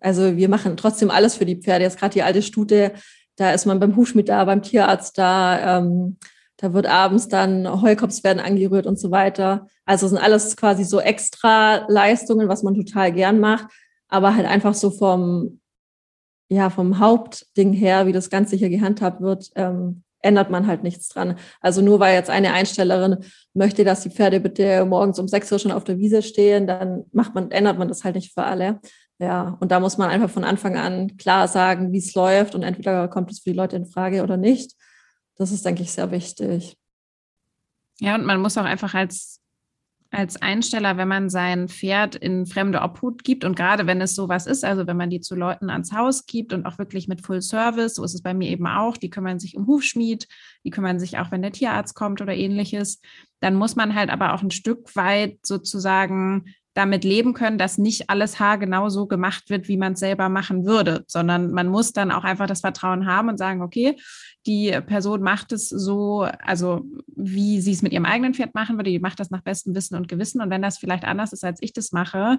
[0.00, 1.84] also wir machen trotzdem alles für die Pferde.
[1.84, 2.92] Jetzt gerade die alte Stute,
[3.36, 5.78] da ist man beim Hufschmied da, beim Tierarzt da.
[5.78, 6.18] Ähm,
[6.58, 9.66] da wird abends dann Heukops werden angerührt und so weiter.
[9.84, 13.66] Also sind alles quasi so extra Leistungen, was man total gern macht,
[14.08, 15.60] aber halt einfach so vom,
[16.48, 21.08] ja, vom Hauptding her, wie das Ganze hier gehandhabt wird, ähm, ändert man halt nichts
[21.08, 21.36] dran.
[21.60, 23.18] Also nur weil jetzt eine Einstellerin
[23.54, 27.04] möchte, dass die Pferde bitte morgens um sechs Uhr schon auf der Wiese stehen, dann
[27.12, 28.80] macht man, ändert man das halt nicht für alle.
[29.18, 32.62] Ja, und da muss man einfach von Anfang an klar sagen, wie es läuft und
[32.62, 34.72] entweder kommt es für die Leute in Frage oder nicht.
[35.36, 36.76] Das ist, denke ich, sehr wichtig.
[37.98, 39.40] Ja, und man muss auch einfach als,
[40.10, 44.46] als Einsteller, wenn man sein Pferd in fremde Obhut gibt und gerade wenn es sowas
[44.46, 47.40] ist, also wenn man die zu Leuten ans Haus gibt und auch wirklich mit Full
[47.42, 50.28] Service, so ist es bei mir eben auch, die kümmern sich um Hufschmied,
[50.64, 53.00] die kümmern sich auch, wenn der Tierarzt kommt oder ähnliches,
[53.40, 58.10] dann muss man halt aber auch ein Stück weit sozusagen damit leben können, dass nicht
[58.10, 62.10] alles haargenau so gemacht wird, wie man es selber machen würde, sondern man muss dann
[62.10, 63.96] auch einfach das Vertrauen haben und sagen, okay,
[64.44, 66.84] die Person macht es so, also
[67.14, 69.96] wie sie es mit ihrem eigenen Pferd machen würde, die macht das nach bestem Wissen
[69.96, 70.42] und Gewissen.
[70.42, 72.38] Und wenn das vielleicht anders ist, als ich das mache,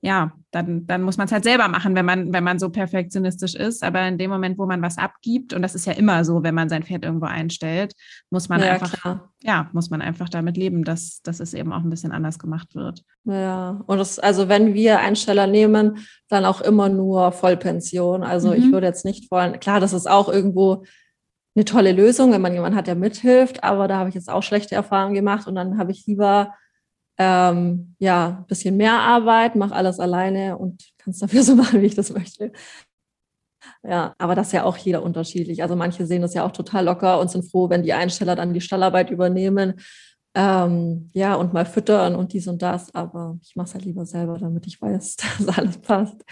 [0.00, 3.54] ja, dann, dann muss man es halt selber machen, wenn man, wenn man so perfektionistisch
[3.54, 3.82] ist.
[3.82, 6.54] Aber in dem Moment, wo man was abgibt, und das ist ja immer so, wenn
[6.54, 7.94] man sein Pferd irgendwo einstellt,
[8.30, 9.32] muss man ja, einfach, klar.
[9.42, 12.74] ja, muss man einfach damit leben, dass, dass es eben auch ein bisschen anders gemacht
[12.74, 13.02] wird.
[13.24, 18.22] Ja, und das, also wenn wir Einsteller nehmen, dann auch immer nur Vollpension.
[18.22, 18.54] Also mhm.
[18.54, 20.84] ich würde jetzt nicht wollen, klar, das ist auch irgendwo
[21.54, 24.42] eine tolle Lösung, wenn man jemanden hat, der mithilft, aber da habe ich jetzt auch
[24.42, 26.52] schlechte Erfahrungen gemacht und dann habe ich lieber
[27.18, 31.80] ähm, ja, ein bisschen mehr Arbeit, mache alles alleine und kann es dafür so machen,
[31.82, 32.52] wie ich das möchte.
[33.82, 35.62] Ja, aber das ist ja auch jeder unterschiedlich.
[35.62, 38.54] Also manche sehen das ja auch total locker und sind froh, wenn die Einsteller dann
[38.54, 39.80] die Stallarbeit übernehmen.
[40.34, 42.94] Ähm, ja, und mal füttern und dies und das.
[42.94, 46.22] Aber ich mache es halt lieber selber, damit ich weiß, dass alles passt.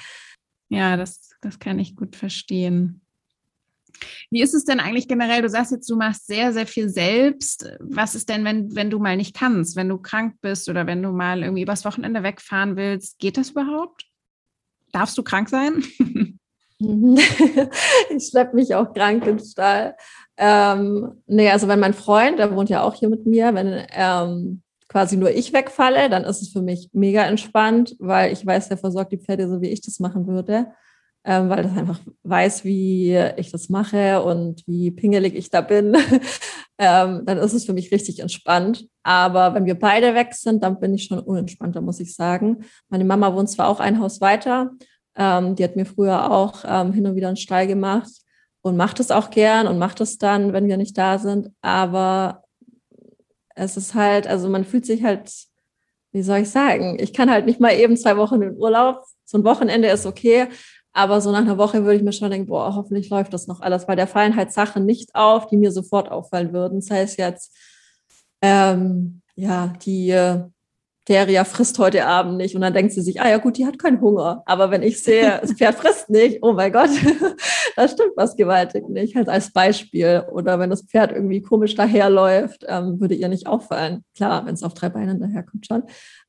[0.69, 3.01] Ja, das, das kann ich gut verstehen.
[4.31, 5.43] Wie ist es denn eigentlich generell?
[5.43, 7.71] Du sagst jetzt, du machst sehr, sehr viel selbst.
[7.81, 11.03] Was ist denn, wenn, wenn du mal nicht kannst, wenn du krank bist oder wenn
[11.03, 13.19] du mal irgendwie übers Wochenende wegfahren willst?
[13.19, 14.05] Geht das überhaupt?
[14.93, 15.85] Darfst du krank sein?
[16.81, 19.95] ich schleppe mich auch krank ins Stall.
[20.37, 24.63] Ähm, nee, also wenn mein Freund, der wohnt ja auch hier mit mir, wenn ähm,
[24.89, 28.79] quasi nur ich wegfalle, dann ist es für mich mega entspannt, weil ich weiß, der
[28.79, 30.73] versorgt die Pferde so, wie ich das machen würde
[31.25, 35.97] ähm, weil das einfach weiß, wie ich das mache und wie pingelig ich da bin,
[36.79, 38.87] ähm, dann ist es für mich richtig entspannt.
[39.03, 42.65] Aber wenn wir beide weg sind, dann bin ich schon unentspannter, muss ich sagen.
[42.89, 44.73] Meine Mama wohnt zwar auch ein Haus weiter,
[45.17, 48.11] ähm, die hat mir früher auch ähm, hin und wieder einen Stall gemacht
[48.63, 51.51] und macht es auch gern und macht es dann, wenn wir nicht da sind.
[51.61, 52.43] Aber
[53.55, 55.31] es ist halt, also man fühlt sich halt,
[56.13, 59.05] wie soll ich sagen, ich kann halt nicht mal eben zwei Wochen in Urlaub.
[59.25, 60.49] So ein Wochenende ist okay,
[60.95, 63.61] aber so nach einer Woche würde ich mir schon denken, boah, hoffentlich läuft das noch
[63.61, 66.81] alles, weil da fallen halt Sachen nicht auf, die mir sofort auffallen würden.
[66.81, 67.53] Das heißt jetzt,
[68.41, 70.45] ähm, ja, die äh,
[71.09, 73.79] Deria frisst heute Abend nicht und dann denkt sie sich, ah ja gut, die hat
[73.79, 74.43] keinen Hunger.
[74.47, 76.91] Aber wenn ich sehe, das Pferd frisst nicht, oh mein Gott,
[77.77, 80.25] da stimmt was gewaltig nicht, halt als Beispiel.
[80.33, 84.05] Oder wenn das Pferd irgendwie komisch daherläuft, ähm, würde ihr nicht auffallen.
[84.15, 85.83] Klar, wenn es auf drei Beinen daherkommt schon.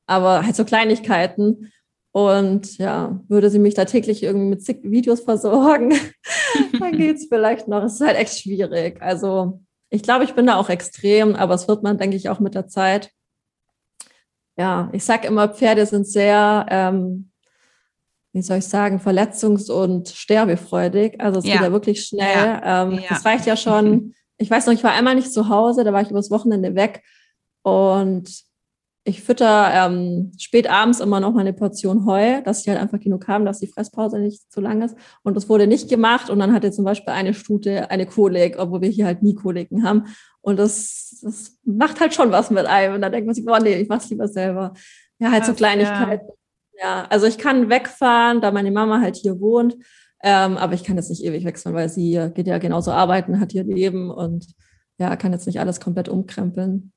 [0.06, 1.72] Aber halt so Kleinigkeiten,
[2.16, 5.92] und ja, würde sie mich da täglich irgendwie mit zig Videos versorgen,
[6.80, 7.84] dann geht es vielleicht noch.
[7.84, 9.02] Es ist halt echt schwierig.
[9.02, 12.40] Also ich glaube, ich bin da auch extrem, aber es wird man, denke ich, auch
[12.40, 13.10] mit der Zeit.
[14.56, 17.32] Ja, ich sage immer, Pferde sind sehr, ähm,
[18.32, 21.20] wie soll ich sagen, verletzungs- und sterbefreudig.
[21.20, 21.52] Also es ja.
[21.52, 22.46] geht ja wirklich schnell.
[22.46, 22.84] Ja.
[22.84, 23.08] Ähm, ja.
[23.10, 24.14] Das reicht ja schon.
[24.38, 27.02] Ich weiß noch, ich war einmal nicht zu Hause, da war ich übers Wochenende weg
[27.62, 28.28] und
[29.06, 32.98] ich fütter ähm, spät abends immer noch mal eine Portion Heu, dass ich halt einfach
[32.98, 34.96] genug haben, dass die Fresspause nicht zu lang ist.
[35.22, 36.28] Und das wurde nicht gemacht.
[36.28, 39.84] Und dann hatte zum Beispiel eine Stute eine Kolik, obwohl wir hier halt nie Koliken
[39.84, 40.06] haben.
[40.40, 42.96] Und das, das macht halt schon was mit einem.
[42.96, 44.74] Und dann denkt man sich, boah, nee, ich mach's lieber selber.
[45.20, 46.26] Ja, halt Krass, so Kleinigkeiten.
[46.80, 47.02] Ja.
[47.02, 47.06] ja.
[47.08, 49.76] also ich kann wegfahren, da meine Mama halt hier wohnt.
[50.24, 53.54] Ähm, aber ich kann jetzt nicht ewig wechseln, weil sie geht ja genauso arbeiten, hat
[53.54, 54.48] ihr Leben und
[54.98, 56.92] ja, kann jetzt nicht alles komplett umkrempeln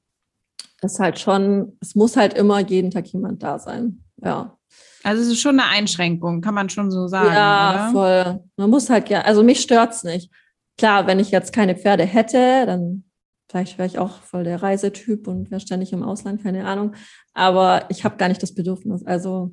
[0.81, 4.03] ist halt schon, es muss halt immer jeden Tag jemand da sein.
[4.23, 4.57] Ja.
[5.03, 7.33] Also es ist schon eine Einschränkung, kann man schon so sagen.
[7.33, 7.91] Ja, oder?
[7.91, 8.43] voll.
[8.57, 10.31] Man muss halt ja, also mich stört es nicht.
[10.77, 13.03] Klar, wenn ich jetzt keine Pferde hätte, dann
[13.49, 16.95] vielleicht wäre ich auch voll der Reisetyp und wäre ständig im Ausland, keine Ahnung.
[17.33, 19.05] Aber ich habe gar nicht das Bedürfnis.
[19.05, 19.51] Also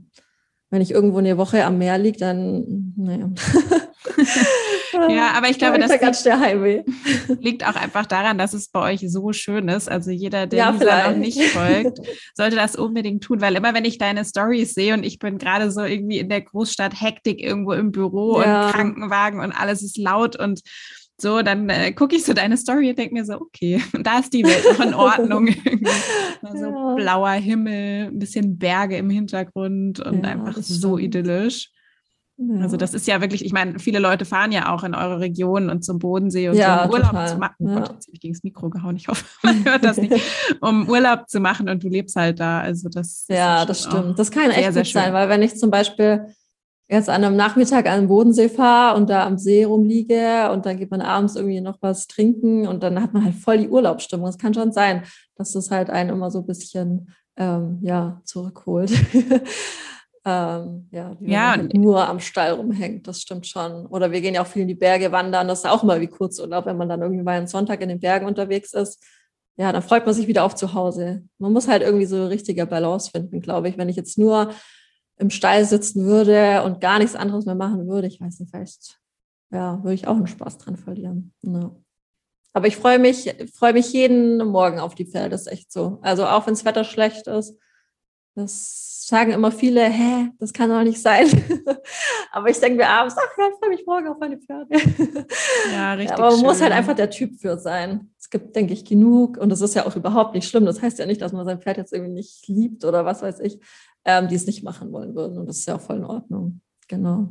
[0.70, 3.30] wenn ich irgendwo eine Woche am Meer liege, dann, naja.
[5.08, 6.36] ja, aber ich glaube, das ganz der
[7.40, 9.90] liegt auch einfach daran, dass es bei euch so schön ist.
[9.90, 12.00] Also jeder, der ja, Lisa noch nicht folgt,
[12.34, 15.70] sollte das unbedingt tun, weil immer wenn ich deine Stories sehe und ich bin gerade
[15.70, 18.66] so irgendwie in der Großstadt Hektik irgendwo im Büro ja.
[18.66, 20.60] und Krankenwagen und alles ist laut und
[21.18, 24.34] so, dann äh, gucke ich so deine Story und denke mir so, okay, da ist
[24.34, 25.48] die Welt noch in Ordnung.
[26.52, 26.94] so ja.
[26.94, 31.70] blauer Himmel, ein bisschen Berge im Hintergrund und ja, einfach so idyllisch.
[32.38, 32.60] Ja.
[32.60, 35.70] Also das ist ja wirklich, ich meine, viele Leute fahren ja auch in eure Region
[35.70, 37.28] und zum Bodensee und ja, so, um Urlaub total.
[37.28, 37.54] zu machen.
[37.60, 40.12] Oh Gott, jetzt habe ich gegen das Mikro gehauen, ich hoffe, man hört das nicht.
[40.60, 42.60] Um Urlaub zu machen und du lebst halt da.
[42.60, 44.18] Also das Ja, das stimmt.
[44.18, 46.26] Das kann echt sehr, gut sein, weil wenn ich zum Beispiel
[46.88, 50.76] jetzt an einem Nachmittag an den Bodensee fahre und da am See rumliege und dann
[50.76, 54.28] geht man abends irgendwie noch was trinken und dann hat man halt voll die Urlaubsstimmung.
[54.28, 55.02] Es kann schon sein,
[55.36, 58.92] dass das halt einen immer so ein bisschen ähm, ja, zurückholt.
[60.26, 61.52] ähm, ja, wie ja.
[61.52, 63.86] halt nur am Stall rumhängt, das stimmt schon.
[63.86, 66.08] Oder wir gehen ja auch viel in die Berge wandern, das ist auch immer wie
[66.08, 69.00] Kurzurlaub, wenn man dann irgendwie mal einen Sonntag in den Bergen unterwegs ist.
[69.56, 71.22] Ja, dann freut man sich wieder auf zu Hause.
[71.38, 73.78] Man muss halt irgendwie so eine richtige Balance finden, glaube ich.
[73.78, 74.50] Wenn ich jetzt nur
[75.16, 78.98] im Stall sitzen würde und gar nichts anderes mehr machen würde, ich weiß nicht, vielleicht
[79.52, 81.32] ja, würde ich auch einen Spaß dran verlieren.
[81.42, 81.70] Ja.
[82.52, 86.00] Aber ich freue mich, freue mich jeden Morgen auf die Pferde, das ist echt so.
[86.02, 87.56] Also auch wenn das Wetter schlecht ist,
[88.34, 91.26] das sagen immer viele, hä, das kann doch nicht sein.
[92.32, 94.68] Aber ich denke mir abends, ach ja, ich freue mich morgen auf meine Pferde.
[95.72, 96.12] Ja, richtig.
[96.12, 96.42] Aber man schön.
[96.42, 98.10] muss halt einfach der Typ für sein.
[98.18, 100.64] Es gibt, denke ich, genug und das ist ja auch überhaupt nicht schlimm.
[100.64, 103.40] Das heißt ja nicht, dass man sein Pferd jetzt irgendwie nicht liebt oder was weiß
[103.40, 103.60] ich
[104.06, 105.36] ähm, die es nicht machen wollen würden.
[105.36, 106.60] Und das ist ja auch voll in Ordnung.
[106.88, 107.28] Genau.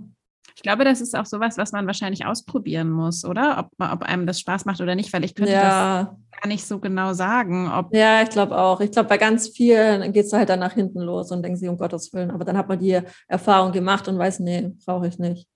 [0.55, 3.57] Ich glaube, das ist auch sowas, was man wahrscheinlich ausprobieren muss, oder?
[3.59, 6.03] Ob, ob einem das Spaß macht oder nicht, weil ich könnte ja.
[6.03, 7.71] das gar nicht so genau sagen.
[7.71, 8.79] Ob ja, ich glaube auch.
[8.79, 11.67] Ich glaube, bei ganz vielen geht es halt dann nach hinten los und denken sie,
[11.67, 12.31] um Gottes Willen.
[12.31, 15.47] Aber dann hat man die Erfahrung gemacht und weiß, nee, brauche ich nicht.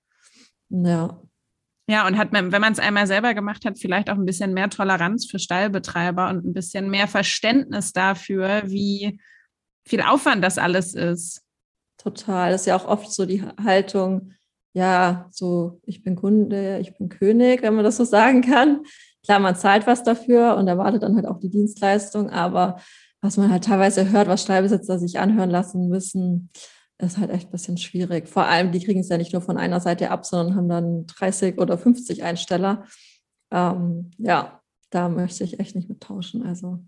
[0.69, 1.19] Ja.
[1.89, 4.53] Ja, und hat man, wenn man es einmal selber gemacht hat, vielleicht auch ein bisschen
[4.53, 9.19] mehr Toleranz für Stallbetreiber und ein bisschen mehr Verständnis dafür, wie
[9.87, 11.41] viel Aufwand das alles ist.
[11.97, 12.51] Total.
[12.51, 14.33] Das ist ja auch oft so die Haltung,
[14.73, 18.81] ja, so, ich bin Kunde, ich bin König, wenn man das so sagen kann.
[19.23, 22.79] Klar, man zahlt was dafür und erwartet dann halt auch die Dienstleistung, aber
[23.21, 26.49] was man halt teilweise hört, was Stallbesitzer sich anhören lassen müssen,
[26.99, 28.27] ist halt echt ein bisschen schwierig.
[28.27, 31.05] Vor allem, die kriegen es ja nicht nur von einer Seite ab, sondern haben dann
[31.07, 32.85] 30 oder 50 Einsteller.
[33.51, 36.43] Ähm, ja, da möchte ich echt nicht mittauschen.
[36.45, 36.79] Also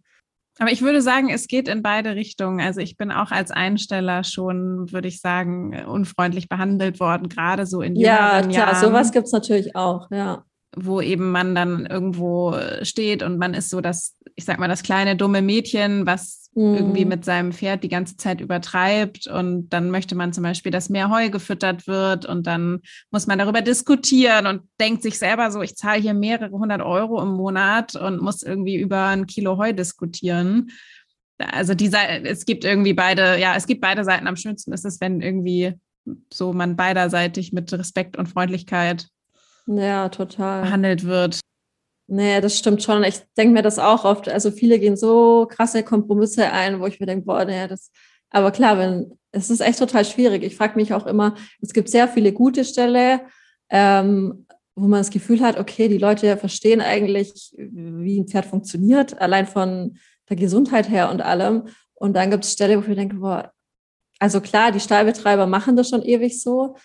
[0.59, 2.59] aber ich würde sagen, es geht in beide Richtungen.
[2.59, 7.81] Also ich bin auch als Einsteller schon, würde ich sagen, unfreundlich behandelt worden, gerade so
[7.81, 10.43] in Ja, klar, Jahren, sowas gibt es natürlich auch, ja.
[10.75, 14.83] Wo eben man dann irgendwo steht und man ist so das, ich sag mal, das
[14.83, 16.75] kleine dumme Mädchen, was mhm.
[16.75, 20.89] irgendwie mit seinem Pferd die ganze Zeit übertreibt und dann möchte man zum Beispiel, dass
[20.89, 25.61] mehr Heu gefüttert wird und dann muss man darüber diskutieren und denkt sich selber so,
[25.61, 29.73] ich zahle hier mehrere hundert Euro im Monat und muss irgendwie über ein Kilo Heu
[29.73, 30.71] diskutieren.
[31.37, 34.27] Also dieser, es gibt irgendwie beide, ja, es gibt beide Seiten.
[34.27, 35.73] Am schönsten ist es, wenn irgendwie
[36.31, 39.07] so man beiderseitig mit Respekt und Freundlichkeit
[39.65, 40.63] ja, total.
[40.63, 41.39] behandelt wird.
[42.13, 43.05] Nee, das stimmt schon.
[43.05, 44.27] Ich denke mir das auch oft.
[44.27, 47.89] Also viele gehen so krasse Kompromisse ein, wo ich mir denke, boah, nee, das.
[48.29, 50.43] Aber klar, wenn es ist echt total schwierig.
[50.43, 53.21] Ich frage mich auch immer, es gibt sehr viele gute Ställe,
[53.69, 54.45] ähm,
[54.75, 59.47] wo man das Gefühl hat, okay, die Leute verstehen eigentlich, wie ein Pferd funktioniert, allein
[59.47, 59.97] von
[60.27, 61.69] der Gesundheit her und allem.
[61.93, 63.53] Und dann gibt es Ställe, wo ich denke, boah,
[64.19, 66.75] also klar, die Stallbetreiber machen das schon ewig so.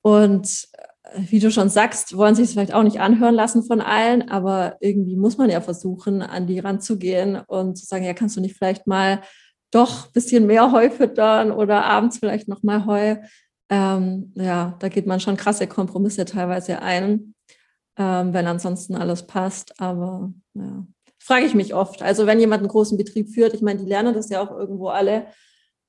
[0.00, 0.68] Und
[1.14, 4.76] wie du schon sagst, wollen sich es vielleicht auch nicht anhören lassen von allen, aber
[4.80, 8.56] irgendwie muss man ja versuchen, an die ranzugehen und zu sagen, ja, kannst du nicht
[8.56, 9.22] vielleicht mal
[9.70, 13.16] doch ein bisschen mehr Heu füttern oder abends vielleicht noch mal Heu.
[13.68, 17.34] Ähm, ja, da geht man schon krasse Kompromisse teilweise ein,
[17.98, 19.80] ähm, wenn ansonsten alles passt.
[19.80, 20.86] Aber ja,
[21.18, 22.02] frage ich mich oft.
[22.02, 24.88] Also wenn jemand einen großen Betrieb führt, ich meine, die lernen das ja auch irgendwo
[24.88, 25.26] alle,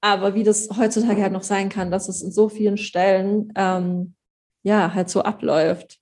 [0.02, 4.16] aber wie das heutzutage halt noch sein kann, dass es in so vielen Stellen ähm,
[4.68, 5.98] ja, halt so abläuft.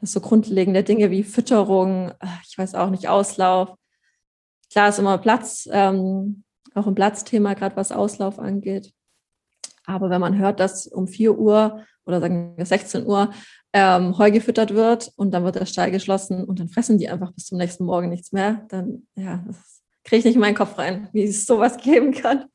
[0.00, 2.12] Dass so grundlegende Dinge wie Fütterung,
[2.48, 3.74] ich weiß auch nicht, Auslauf.
[4.72, 8.94] Klar ist immer Platz, ähm, auch ein Platzthema, gerade was Auslauf angeht.
[9.84, 13.30] Aber wenn man hört, dass um 4 Uhr oder sagen wir 16 Uhr
[13.74, 17.32] ähm, Heu gefüttert wird und dann wird der Stall geschlossen und dann fressen die einfach
[17.32, 20.78] bis zum nächsten Morgen nichts mehr, dann ja, das kriege ich nicht in meinen Kopf
[20.78, 22.46] rein, wie es sowas geben kann.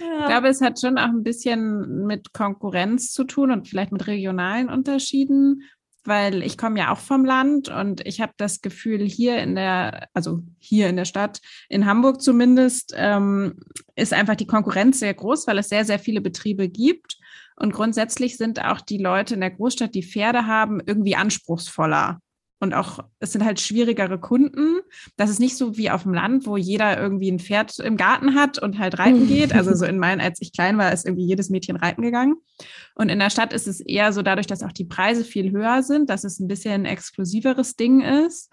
[0.00, 0.20] Ja.
[0.20, 4.06] Ich glaube, es hat schon auch ein bisschen mit Konkurrenz zu tun und vielleicht mit
[4.06, 5.62] regionalen Unterschieden,
[6.04, 10.08] weil ich komme ja auch vom Land und ich habe das Gefühl, hier in der,
[10.14, 13.56] also hier in der Stadt, in Hamburg zumindest, ähm,
[13.94, 17.18] ist einfach die Konkurrenz sehr groß, weil es sehr, sehr viele Betriebe gibt.
[17.56, 22.20] Und grundsätzlich sind auch die Leute in der Großstadt, die Pferde haben, irgendwie anspruchsvoller
[22.60, 24.80] und auch, es sind halt schwierigere Kunden.
[25.16, 28.34] Das ist nicht so wie auf dem Land, wo jeder irgendwie ein Pferd im Garten
[28.34, 29.54] hat und halt reiten geht.
[29.54, 32.36] Also so in meinen, als ich klein war, ist irgendwie jedes Mädchen reiten gegangen.
[32.96, 35.82] Und in der Stadt ist es eher so dadurch, dass auch die Preise viel höher
[35.84, 38.50] sind, dass es ein bisschen ein exklusiveres Ding ist.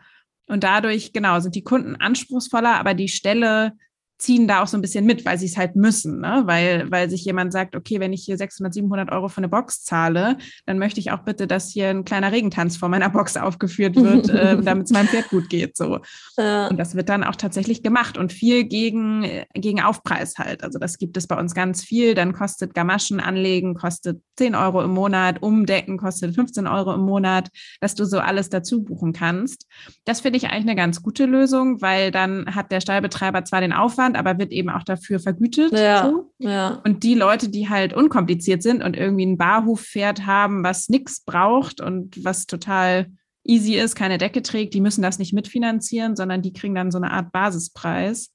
[0.47, 3.73] Und dadurch, genau, sind die Kunden anspruchsvoller, aber die Ställe
[4.17, 6.43] ziehen da auch so ein bisschen mit, weil sie es halt müssen, ne?
[6.45, 9.84] weil, weil sich jemand sagt, okay, wenn ich hier 600, 700 Euro für eine Box
[9.84, 13.95] zahle, dann möchte ich auch bitte, dass hier ein kleiner Regentanz vor meiner Box aufgeführt
[13.95, 15.75] wird, äh, damit es meinem Pferd gut geht.
[15.75, 15.99] So.
[16.38, 16.67] Ja.
[16.67, 20.63] Und das wird dann auch tatsächlich gemacht und viel gegen, gegen Aufpreis halt.
[20.63, 22.15] Also das gibt es bei uns ganz viel.
[22.15, 27.49] Dann kostet Gamaschen anlegen, kostet 10 Euro im Monat, Umdecken kostet 15 Euro im Monat,
[27.82, 29.65] dass du so alles dazu buchen kannst.
[30.06, 33.73] Das finde ich eigentlich eine ganz gute Lösung, weil dann hat der Stallbetreiber zwar den
[33.73, 35.71] Aufwand, Aufwand, aber wird eben auch dafür vergütet.
[35.73, 36.31] Ja, so.
[36.39, 36.81] ja.
[36.85, 41.81] Und die Leute, die halt unkompliziert sind und irgendwie ein Barhofpferd haben, was nichts braucht
[41.81, 43.07] und was total
[43.43, 46.97] easy ist, keine Decke trägt, die müssen das nicht mitfinanzieren, sondern die kriegen dann so
[46.97, 48.31] eine Art Basispreis.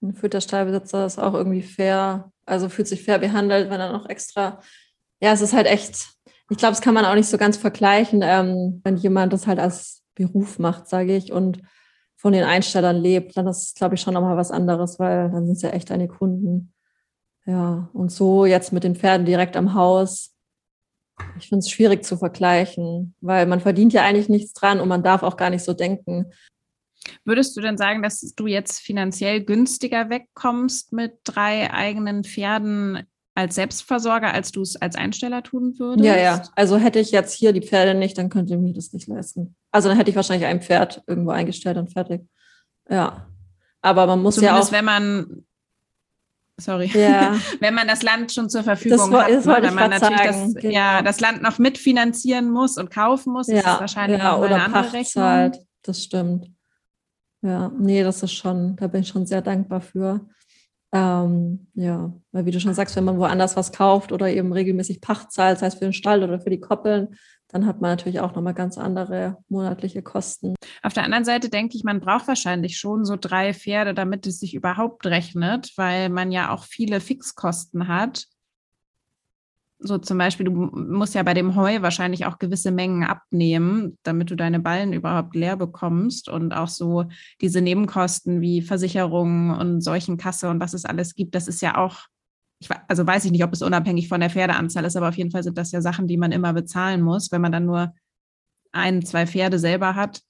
[0.00, 3.92] Und fühlt der Stallbesitzer das auch irgendwie fair, also fühlt sich fair behandelt, wenn er
[3.92, 4.60] noch extra,
[5.20, 6.10] ja, es ist halt echt,
[6.50, 9.58] ich glaube, das kann man auch nicht so ganz vergleichen, ähm, wenn jemand das halt
[9.58, 11.60] als Beruf macht, sage ich, und
[12.26, 15.58] von den Einstellern lebt, dann ist, glaube ich, schon nochmal was anderes, weil dann sind
[15.58, 16.72] es ja echt deine Kunden.
[17.44, 20.34] Ja, und so jetzt mit den Pferden direkt am Haus,
[21.38, 25.04] ich finde es schwierig zu vergleichen, weil man verdient ja eigentlich nichts dran und man
[25.04, 26.32] darf auch gar nicht so denken.
[27.24, 33.06] Würdest du denn sagen, dass du jetzt finanziell günstiger wegkommst mit drei eigenen Pferden
[33.36, 36.06] als Selbstversorger, als du es als Einsteller tun würdest?
[36.06, 36.42] Ja, ja.
[36.56, 39.54] Also hätte ich jetzt hier die Pferde nicht, dann könnte ich mir das nicht leisten.
[39.70, 42.22] Also dann hätte ich wahrscheinlich ein Pferd irgendwo eingestellt und fertig.
[42.88, 43.28] Ja.
[43.82, 44.78] Aber man muss Zumindest ja auch.
[44.78, 45.44] wenn man
[46.58, 47.36] sorry, ja.
[47.60, 49.56] wenn man das Land schon zur Verfügung das, hat, das ne?
[49.60, 50.74] wenn man natürlich das, genau.
[50.74, 54.64] ja, das Land noch mitfinanzieren muss und kaufen muss, ja, ist wahrscheinlich ja, oder eine
[54.64, 55.24] andere Rechnung.
[55.24, 55.58] Zahlt.
[55.82, 56.50] Das stimmt.
[57.42, 60.26] Ja, nee, das ist schon, da bin ich schon sehr dankbar für.
[60.96, 65.00] Ähm, ja, weil wie du schon sagst, wenn man woanders was kauft oder eben regelmäßig
[65.00, 67.16] Pacht zahlt, sei es für den Stall oder für die Koppeln,
[67.48, 70.54] dann hat man natürlich auch nochmal ganz andere monatliche Kosten.
[70.82, 74.40] Auf der anderen Seite denke ich, man braucht wahrscheinlich schon so drei Pferde, damit es
[74.40, 78.24] sich überhaupt rechnet, weil man ja auch viele Fixkosten hat.
[79.78, 84.30] So zum Beispiel, du musst ja bei dem Heu wahrscheinlich auch gewisse Mengen abnehmen, damit
[84.30, 87.04] du deine Ballen überhaupt leer bekommst und auch so
[87.42, 92.06] diese Nebenkosten wie Versicherungen und Seuchenkasse und was es alles gibt, das ist ja auch,
[92.58, 95.30] ich, also weiß ich nicht, ob es unabhängig von der Pferdeanzahl ist, aber auf jeden
[95.30, 97.92] Fall sind das ja Sachen, die man immer bezahlen muss, wenn man dann nur
[98.72, 100.22] ein, zwei Pferde selber hat.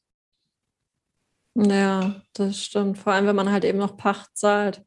[1.54, 2.98] Ja, das stimmt.
[2.98, 4.84] Vor allem, wenn man halt eben noch Pacht zahlt.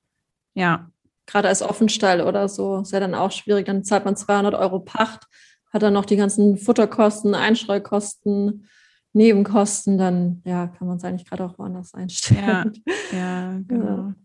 [0.53, 0.91] Ja
[1.29, 3.65] gerade als Offenstall oder so, ist ja dann auch schwierig.
[3.67, 5.27] Dann zahlt man 200 Euro Pacht,
[5.71, 8.67] hat dann noch die ganzen Futterkosten, Einstreukosten,
[9.13, 12.83] Nebenkosten, dann ja, kann man es eigentlich gerade auch woanders einstellen.
[13.11, 13.85] Ja, ja genau.
[13.85, 14.15] Ja,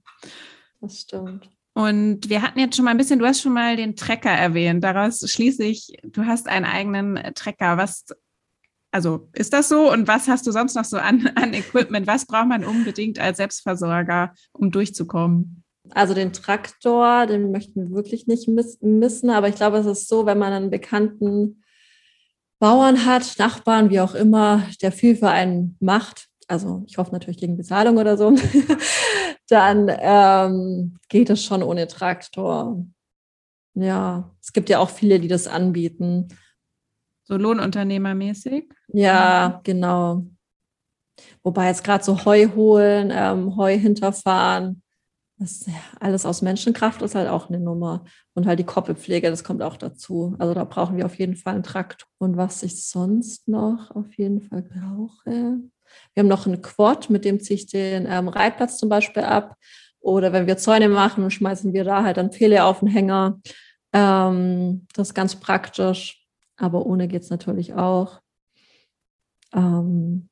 [0.81, 1.51] das stimmt.
[1.75, 4.85] Und wir hatten jetzt schon mal ein bisschen, du hast schon mal den Trecker erwähnt.
[4.85, 7.77] Daraus schließe ich, du hast einen eigenen Trecker.
[7.77, 8.05] Was,
[8.93, 9.91] also ist das so?
[9.91, 12.07] Und was hast du sonst noch so an, an Equipment?
[12.07, 15.64] Was braucht man unbedingt als Selbstversorger, um durchzukommen?
[15.91, 20.25] Also den Traktor, den möchten wir wirklich nicht missen, aber ich glaube, es ist so,
[20.27, 21.63] wenn man einen bekannten
[22.59, 27.39] Bauern hat, Nachbarn, wie auch immer, der viel für einen macht, also ich hoffe natürlich
[27.39, 28.35] gegen Bezahlung oder so,
[29.49, 32.85] dann ähm, geht es schon ohne Traktor.
[33.75, 36.29] Ja, es gibt ja auch viele, die das anbieten.
[37.25, 38.73] So Lohnunternehmermäßig?
[38.89, 40.27] Ja, genau.
[41.43, 44.83] Wobei jetzt gerade so Heu holen, ähm, Heu hinterfahren,
[45.39, 45.67] das
[46.01, 48.05] alles aus Menschenkraft ist halt auch eine Nummer.
[48.35, 50.37] Und halt die Koppelpflege, das kommt auch dazu.
[50.39, 52.07] Also da brauchen wir auf jeden Fall einen Trakt.
[52.19, 55.59] Und was ich sonst noch auf jeden Fall brauche.
[56.15, 59.57] Wir haben noch einen Quad, mit dem ziehe ich den ähm, Reitplatz zum Beispiel ab.
[60.01, 63.41] Oder wenn wir Zäune machen, schmeißen wir da halt dann Pfähle auf den Hänger.
[63.93, 66.25] Ähm, das ist ganz praktisch.
[66.57, 68.21] Aber ohne geht es natürlich auch.
[69.53, 70.29] Ähm,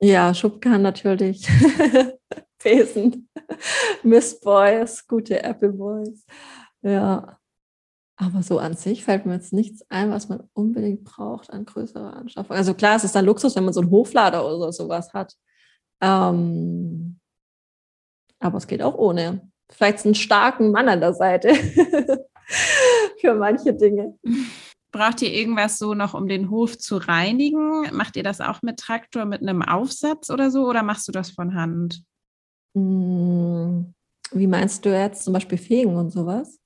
[0.00, 1.46] ja, Schubkarren natürlich.
[2.62, 3.28] Besen.
[4.02, 6.24] Miss Boys, gute Apple Boys.
[6.82, 7.38] Ja.
[8.16, 12.14] Aber so an sich fällt mir jetzt nichts ein, was man unbedingt braucht an größerer
[12.14, 12.54] Anschaffung.
[12.54, 15.34] Also klar, es ist dann Luxus, wenn man so einen Hoflader oder sowas hat.
[16.02, 17.18] Ähm,
[18.38, 19.50] aber es geht auch ohne.
[19.70, 21.54] vielleicht einen starken Mann an der Seite
[23.20, 24.18] für manche Dinge.
[24.92, 27.94] Braucht ihr irgendwas so noch, um den Hof zu reinigen?
[27.94, 30.68] Macht ihr das auch mit Traktor, mit einem Aufsatz oder so?
[30.68, 32.02] Oder machst du das von Hand?
[32.74, 33.94] Hm,
[34.32, 36.58] wie meinst du jetzt zum Beispiel Fegen und sowas?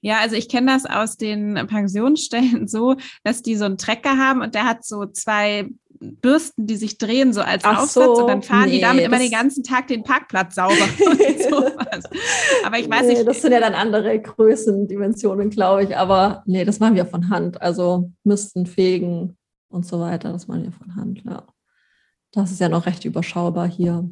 [0.00, 4.42] Ja, also ich kenne das aus den Pensionsstellen so, dass die so einen Trecker haben
[4.42, 5.68] und der hat so zwei
[6.00, 9.04] Bürsten, die sich drehen, so als Ach Aufsatz so, und dann fahren nee, die damit
[9.04, 10.74] immer den ganzen Tag den Parkplatz sauber
[12.64, 13.26] Aber ich weiß nee, nicht.
[13.26, 15.96] Das sind ja dann andere Größendimensionen, glaube ich.
[15.96, 17.62] Aber nee, das machen wir von Hand.
[17.62, 19.36] Also müssten fegen
[19.68, 20.32] und so weiter.
[20.32, 21.44] Das machen wir von Hand, ja.
[22.32, 24.10] Das ist ja noch recht überschaubar hier.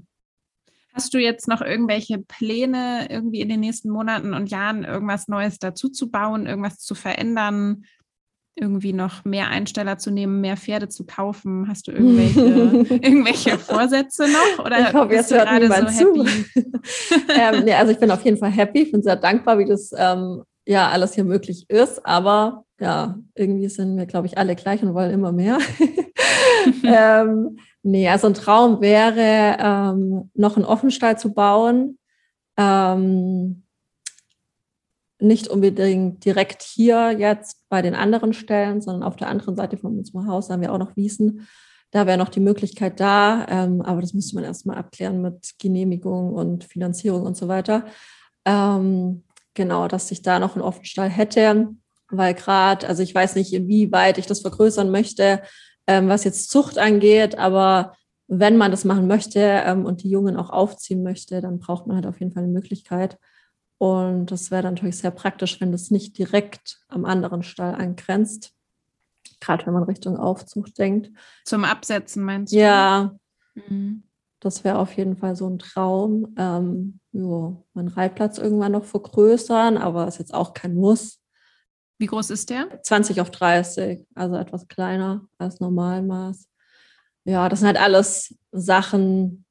[0.93, 5.59] Hast du jetzt noch irgendwelche Pläne, irgendwie in den nächsten Monaten und Jahren irgendwas Neues
[5.59, 7.84] dazu zu bauen, irgendwas zu verändern,
[8.57, 11.68] irgendwie noch mehr Einsteller zu nehmen, mehr Pferde zu kaufen?
[11.68, 12.41] Hast du irgendwelche,
[12.95, 14.64] irgendwelche Vorsätze noch?
[14.64, 16.28] Oder ich hoffe, jetzt hört gerade so happy?
[17.28, 19.93] ähm, nee, also ich bin auf jeden Fall happy, ich bin sehr dankbar, wie das
[19.97, 22.05] ähm, ja alles hier möglich ist.
[22.05, 25.59] Aber ja, irgendwie sind wir, glaube ich, alle gleich und wollen immer mehr.
[26.84, 31.99] ähm, nee, also ein Traum wäre, ähm, noch einen Offenstall zu bauen.
[32.57, 33.64] Ähm,
[35.20, 39.99] nicht unbedingt direkt hier jetzt bei den anderen Stellen, sondern auf der anderen Seite von
[39.99, 41.47] unserem Haus haben wir auch noch Wiesen.
[41.91, 46.33] Da wäre noch die Möglichkeit da, ähm, aber das müsste man erstmal abklären mit Genehmigung
[46.33, 47.85] und Finanzierung und so weiter.
[48.45, 49.24] Ähm,
[49.55, 51.68] genau, dass ich da noch einen Offenstall hätte,
[52.09, 55.43] weil gerade, also ich weiß nicht, inwieweit ich das vergrößern möchte,
[55.91, 57.97] ähm, was jetzt Zucht angeht, aber
[58.28, 61.97] wenn man das machen möchte ähm, und die Jungen auch aufziehen möchte, dann braucht man
[61.97, 63.18] halt auf jeden Fall eine Möglichkeit.
[63.78, 68.53] Und das wäre natürlich sehr praktisch, wenn das nicht direkt am anderen Stall angrenzt.
[69.41, 71.11] Gerade wenn man Richtung Aufzucht denkt.
[71.45, 72.59] Zum Absetzen meinst du?
[72.59, 73.16] Ja.
[73.55, 74.05] Mhm.
[74.38, 76.34] Das wäre auf jeden Fall so ein Traum.
[76.38, 81.20] Ähm, jo, meinen Reitplatz irgendwann noch vergrößern, aber ist jetzt auch kein Muss.
[82.01, 82.82] Wie groß ist der?
[82.82, 86.48] 20 auf 30, also etwas kleiner als Normalmaß.
[87.24, 89.44] Ja, das sind halt alles Sachen,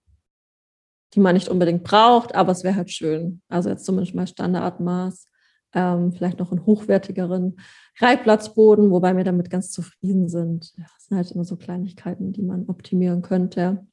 [1.13, 3.43] die man nicht unbedingt braucht, aber es wäre halt schön.
[3.49, 5.27] Also jetzt zumindest mal Standardmaß,
[5.75, 7.59] ähm, vielleicht noch einen hochwertigeren
[7.99, 10.73] Reitplatzboden, wobei wir damit ganz zufrieden sind.
[10.75, 13.85] Ja, das sind halt immer so Kleinigkeiten, die man optimieren könnte.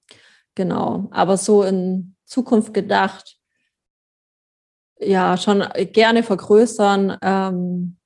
[0.54, 3.36] Genau, aber so in Zukunft gedacht,
[4.98, 7.98] ja, schon gerne vergrößern, ähm,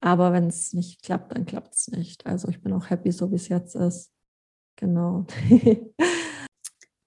[0.00, 2.26] aber wenn es nicht klappt, dann klappt es nicht.
[2.26, 4.12] Also ich bin auch happy, so wie es jetzt ist.
[4.76, 5.26] Genau.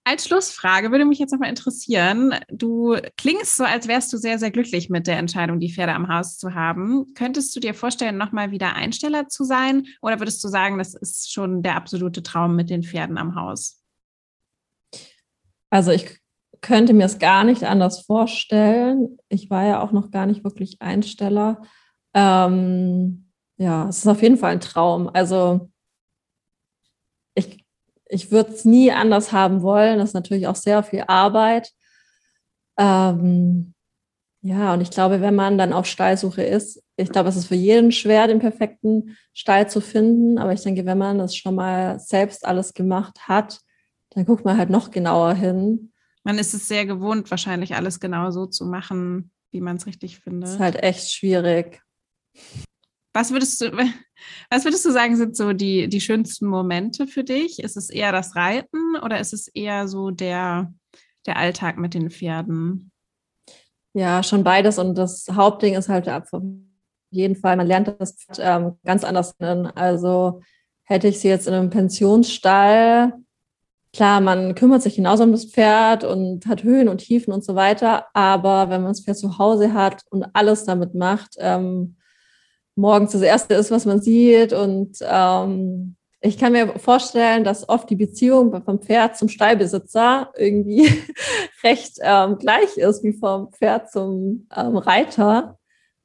[0.03, 2.33] Als Schlussfrage würde mich jetzt nochmal interessieren.
[2.51, 6.07] Du klingst so, als wärst du sehr, sehr glücklich mit der Entscheidung, die Pferde am
[6.07, 7.13] Haus zu haben.
[7.13, 9.85] Könntest du dir vorstellen, nochmal wieder Einsteller zu sein?
[10.01, 13.83] Oder würdest du sagen, das ist schon der absolute Traum mit den Pferden am Haus?
[15.69, 16.19] Also ich
[16.61, 19.19] könnte mir es gar nicht anders vorstellen.
[19.29, 21.61] Ich war ja auch noch gar nicht wirklich Einsteller.
[22.13, 25.09] Ähm, ja, es ist auf jeden Fall ein Traum.
[25.13, 25.69] Also
[27.35, 27.65] ich
[28.09, 29.99] ich würde es nie anders haben wollen.
[29.99, 31.71] Das ist natürlich auch sehr viel Arbeit.
[32.77, 33.73] Ähm,
[34.41, 37.55] ja, und ich glaube, wenn man dann auf Stallsuche ist, ich glaube, es ist für
[37.55, 40.37] jeden schwer, den perfekten Stall zu finden.
[40.37, 43.59] Aber ich denke, wenn man das schon mal selbst alles gemacht hat,
[44.11, 45.91] dann guckt man halt noch genauer hin.
[46.23, 50.19] Man ist es sehr gewohnt, wahrscheinlich alles genau so zu machen, wie man es richtig
[50.19, 50.43] findet.
[50.43, 51.81] Das ist halt echt schwierig.
[53.13, 53.71] Was würdest du,
[54.49, 57.59] was würdest du sagen, sind so die, die schönsten Momente für dich?
[57.59, 60.73] Ist es eher das Reiten oder ist es eher so der,
[61.25, 62.91] der Alltag mit den Pferden?
[63.93, 64.77] Ja, schon beides.
[64.77, 66.29] Und das Hauptding ist halt auf
[67.11, 69.65] jeden Fall, man lernt das ähm, ganz anders kennen.
[69.67, 70.41] Also
[70.83, 73.13] hätte ich sie jetzt in einem Pensionsstall,
[73.93, 77.55] klar, man kümmert sich genauso um das Pferd und hat Höhen und Tiefen und so
[77.55, 78.05] weiter.
[78.13, 81.97] Aber wenn man das Pferd zu Hause hat und alles damit macht, ähm,
[82.79, 84.53] morgens das Erste ist, was man sieht.
[84.53, 90.89] Und ähm, ich kann mir vorstellen, dass oft die Beziehung vom Pferd zum Stallbesitzer irgendwie
[91.63, 95.57] recht ähm, gleich ist wie vom Pferd zum ähm, Reiter,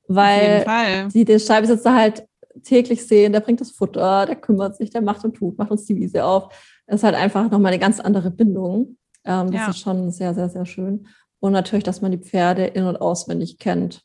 [0.07, 0.65] weil
[1.11, 2.27] sie den Stallbesitzer halt
[2.63, 5.87] täglich sehen, der bringt das Futter, der kümmert sich, der macht und tut, macht uns
[5.87, 6.55] die Wiese auf.
[6.87, 8.97] Das ist halt einfach nochmal eine ganz andere Bindung.
[9.25, 9.71] Ähm, das ja.
[9.71, 11.07] ist schon sehr, sehr, sehr schön.
[11.41, 14.05] Und natürlich, dass man die Pferde in- und auswendig kennt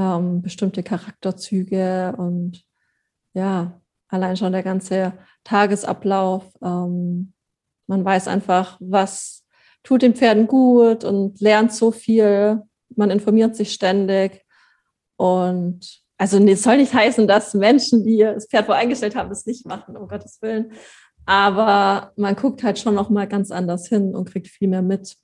[0.00, 2.64] ähm, bestimmte Charakterzüge und
[3.34, 5.12] ja, allein schon der ganze
[5.44, 6.44] Tagesablauf.
[6.62, 7.34] Ähm,
[7.86, 9.46] man weiß einfach, was
[9.82, 12.62] tut den Pferden gut und lernt so viel.
[12.96, 14.44] Man informiert sich ständig.
[15.16, 19.66] Und also es soll nicht heißen, dass Menschen, die das Pferd voreingestellt haben, das nicht
[19.66, 20.72] machen, um Gottes Willen.
[21.26, 25.16] Aber man guckt halt schon noch mal ganz anders hin und kriegt viel mehr mit.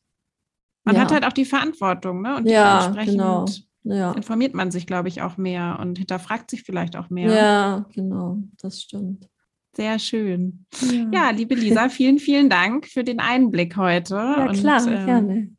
[0.84, 1.02] man ja.
[1.02, 2.36] hat halt auch die Verantwortung, ne?
[2.36, 3.46] Und Ja, genau.
[3.88, 4.12] Ja.
[4.12, 7.32] informiert man sich, glaube ich, auch mehr und hinterfragt sich vielleicht auch mehr.
[7.32, 9.28] ja, genau, das stimmt.
[9.76, 10.66] Sehr schön.
[11.12, 14.14] Ja, liebe Lisa, vielen, vielen Dank für den Einblick heute.
[14.14, 15.56] ja und, klar, ähm, gerne.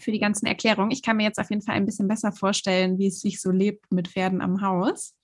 [0.00, 0.90] für die ganzen Erklärungen.
[0.90, 3.50] Ich kann mir jetzt auf jeden Fall ein bisschen besser vorstellen, wie es sich so
[3.50, 5.14] lebt mit Pferden am Haus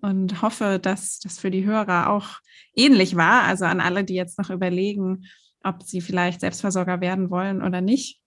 [0.00, 2.38] und hoffe, dass das für die Hörer auch
[2.76, 3.44] ähnlich war.
[3.44, 5.24] Also an alle, die jetzt noch überlegen,
[5.64, 8.20] ob sie vielleicht Selbstversorger werden wollen oder nicht.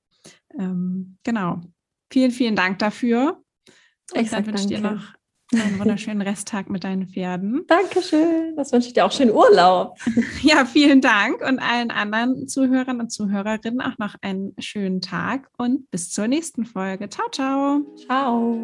[0.57, 1.61] Ähm, genau.
[2.11, 3.42] Vielen, vielen Dank dafür.
[4.13, 5.13] Und Ich dann wünsche ich dir noch
[5.53, 7.65] einen wunderschönen Resttag mit deinen Pferden.
[7.67, 8.55] Dankeschön.
[8.55, 9.97] Das wünsche ich dir auch schönen Urlaub.
[10.41, 15.89] Ja, vielen Dank und allen anderen Zuhörern und Zuhörerinnen auch noch einen schönen Tag und
[15.89, 17.09] bis zur nächsten Folge.
[17.09, 17.81] Ciao, ciao.
[18.05, 18.57] Ciao.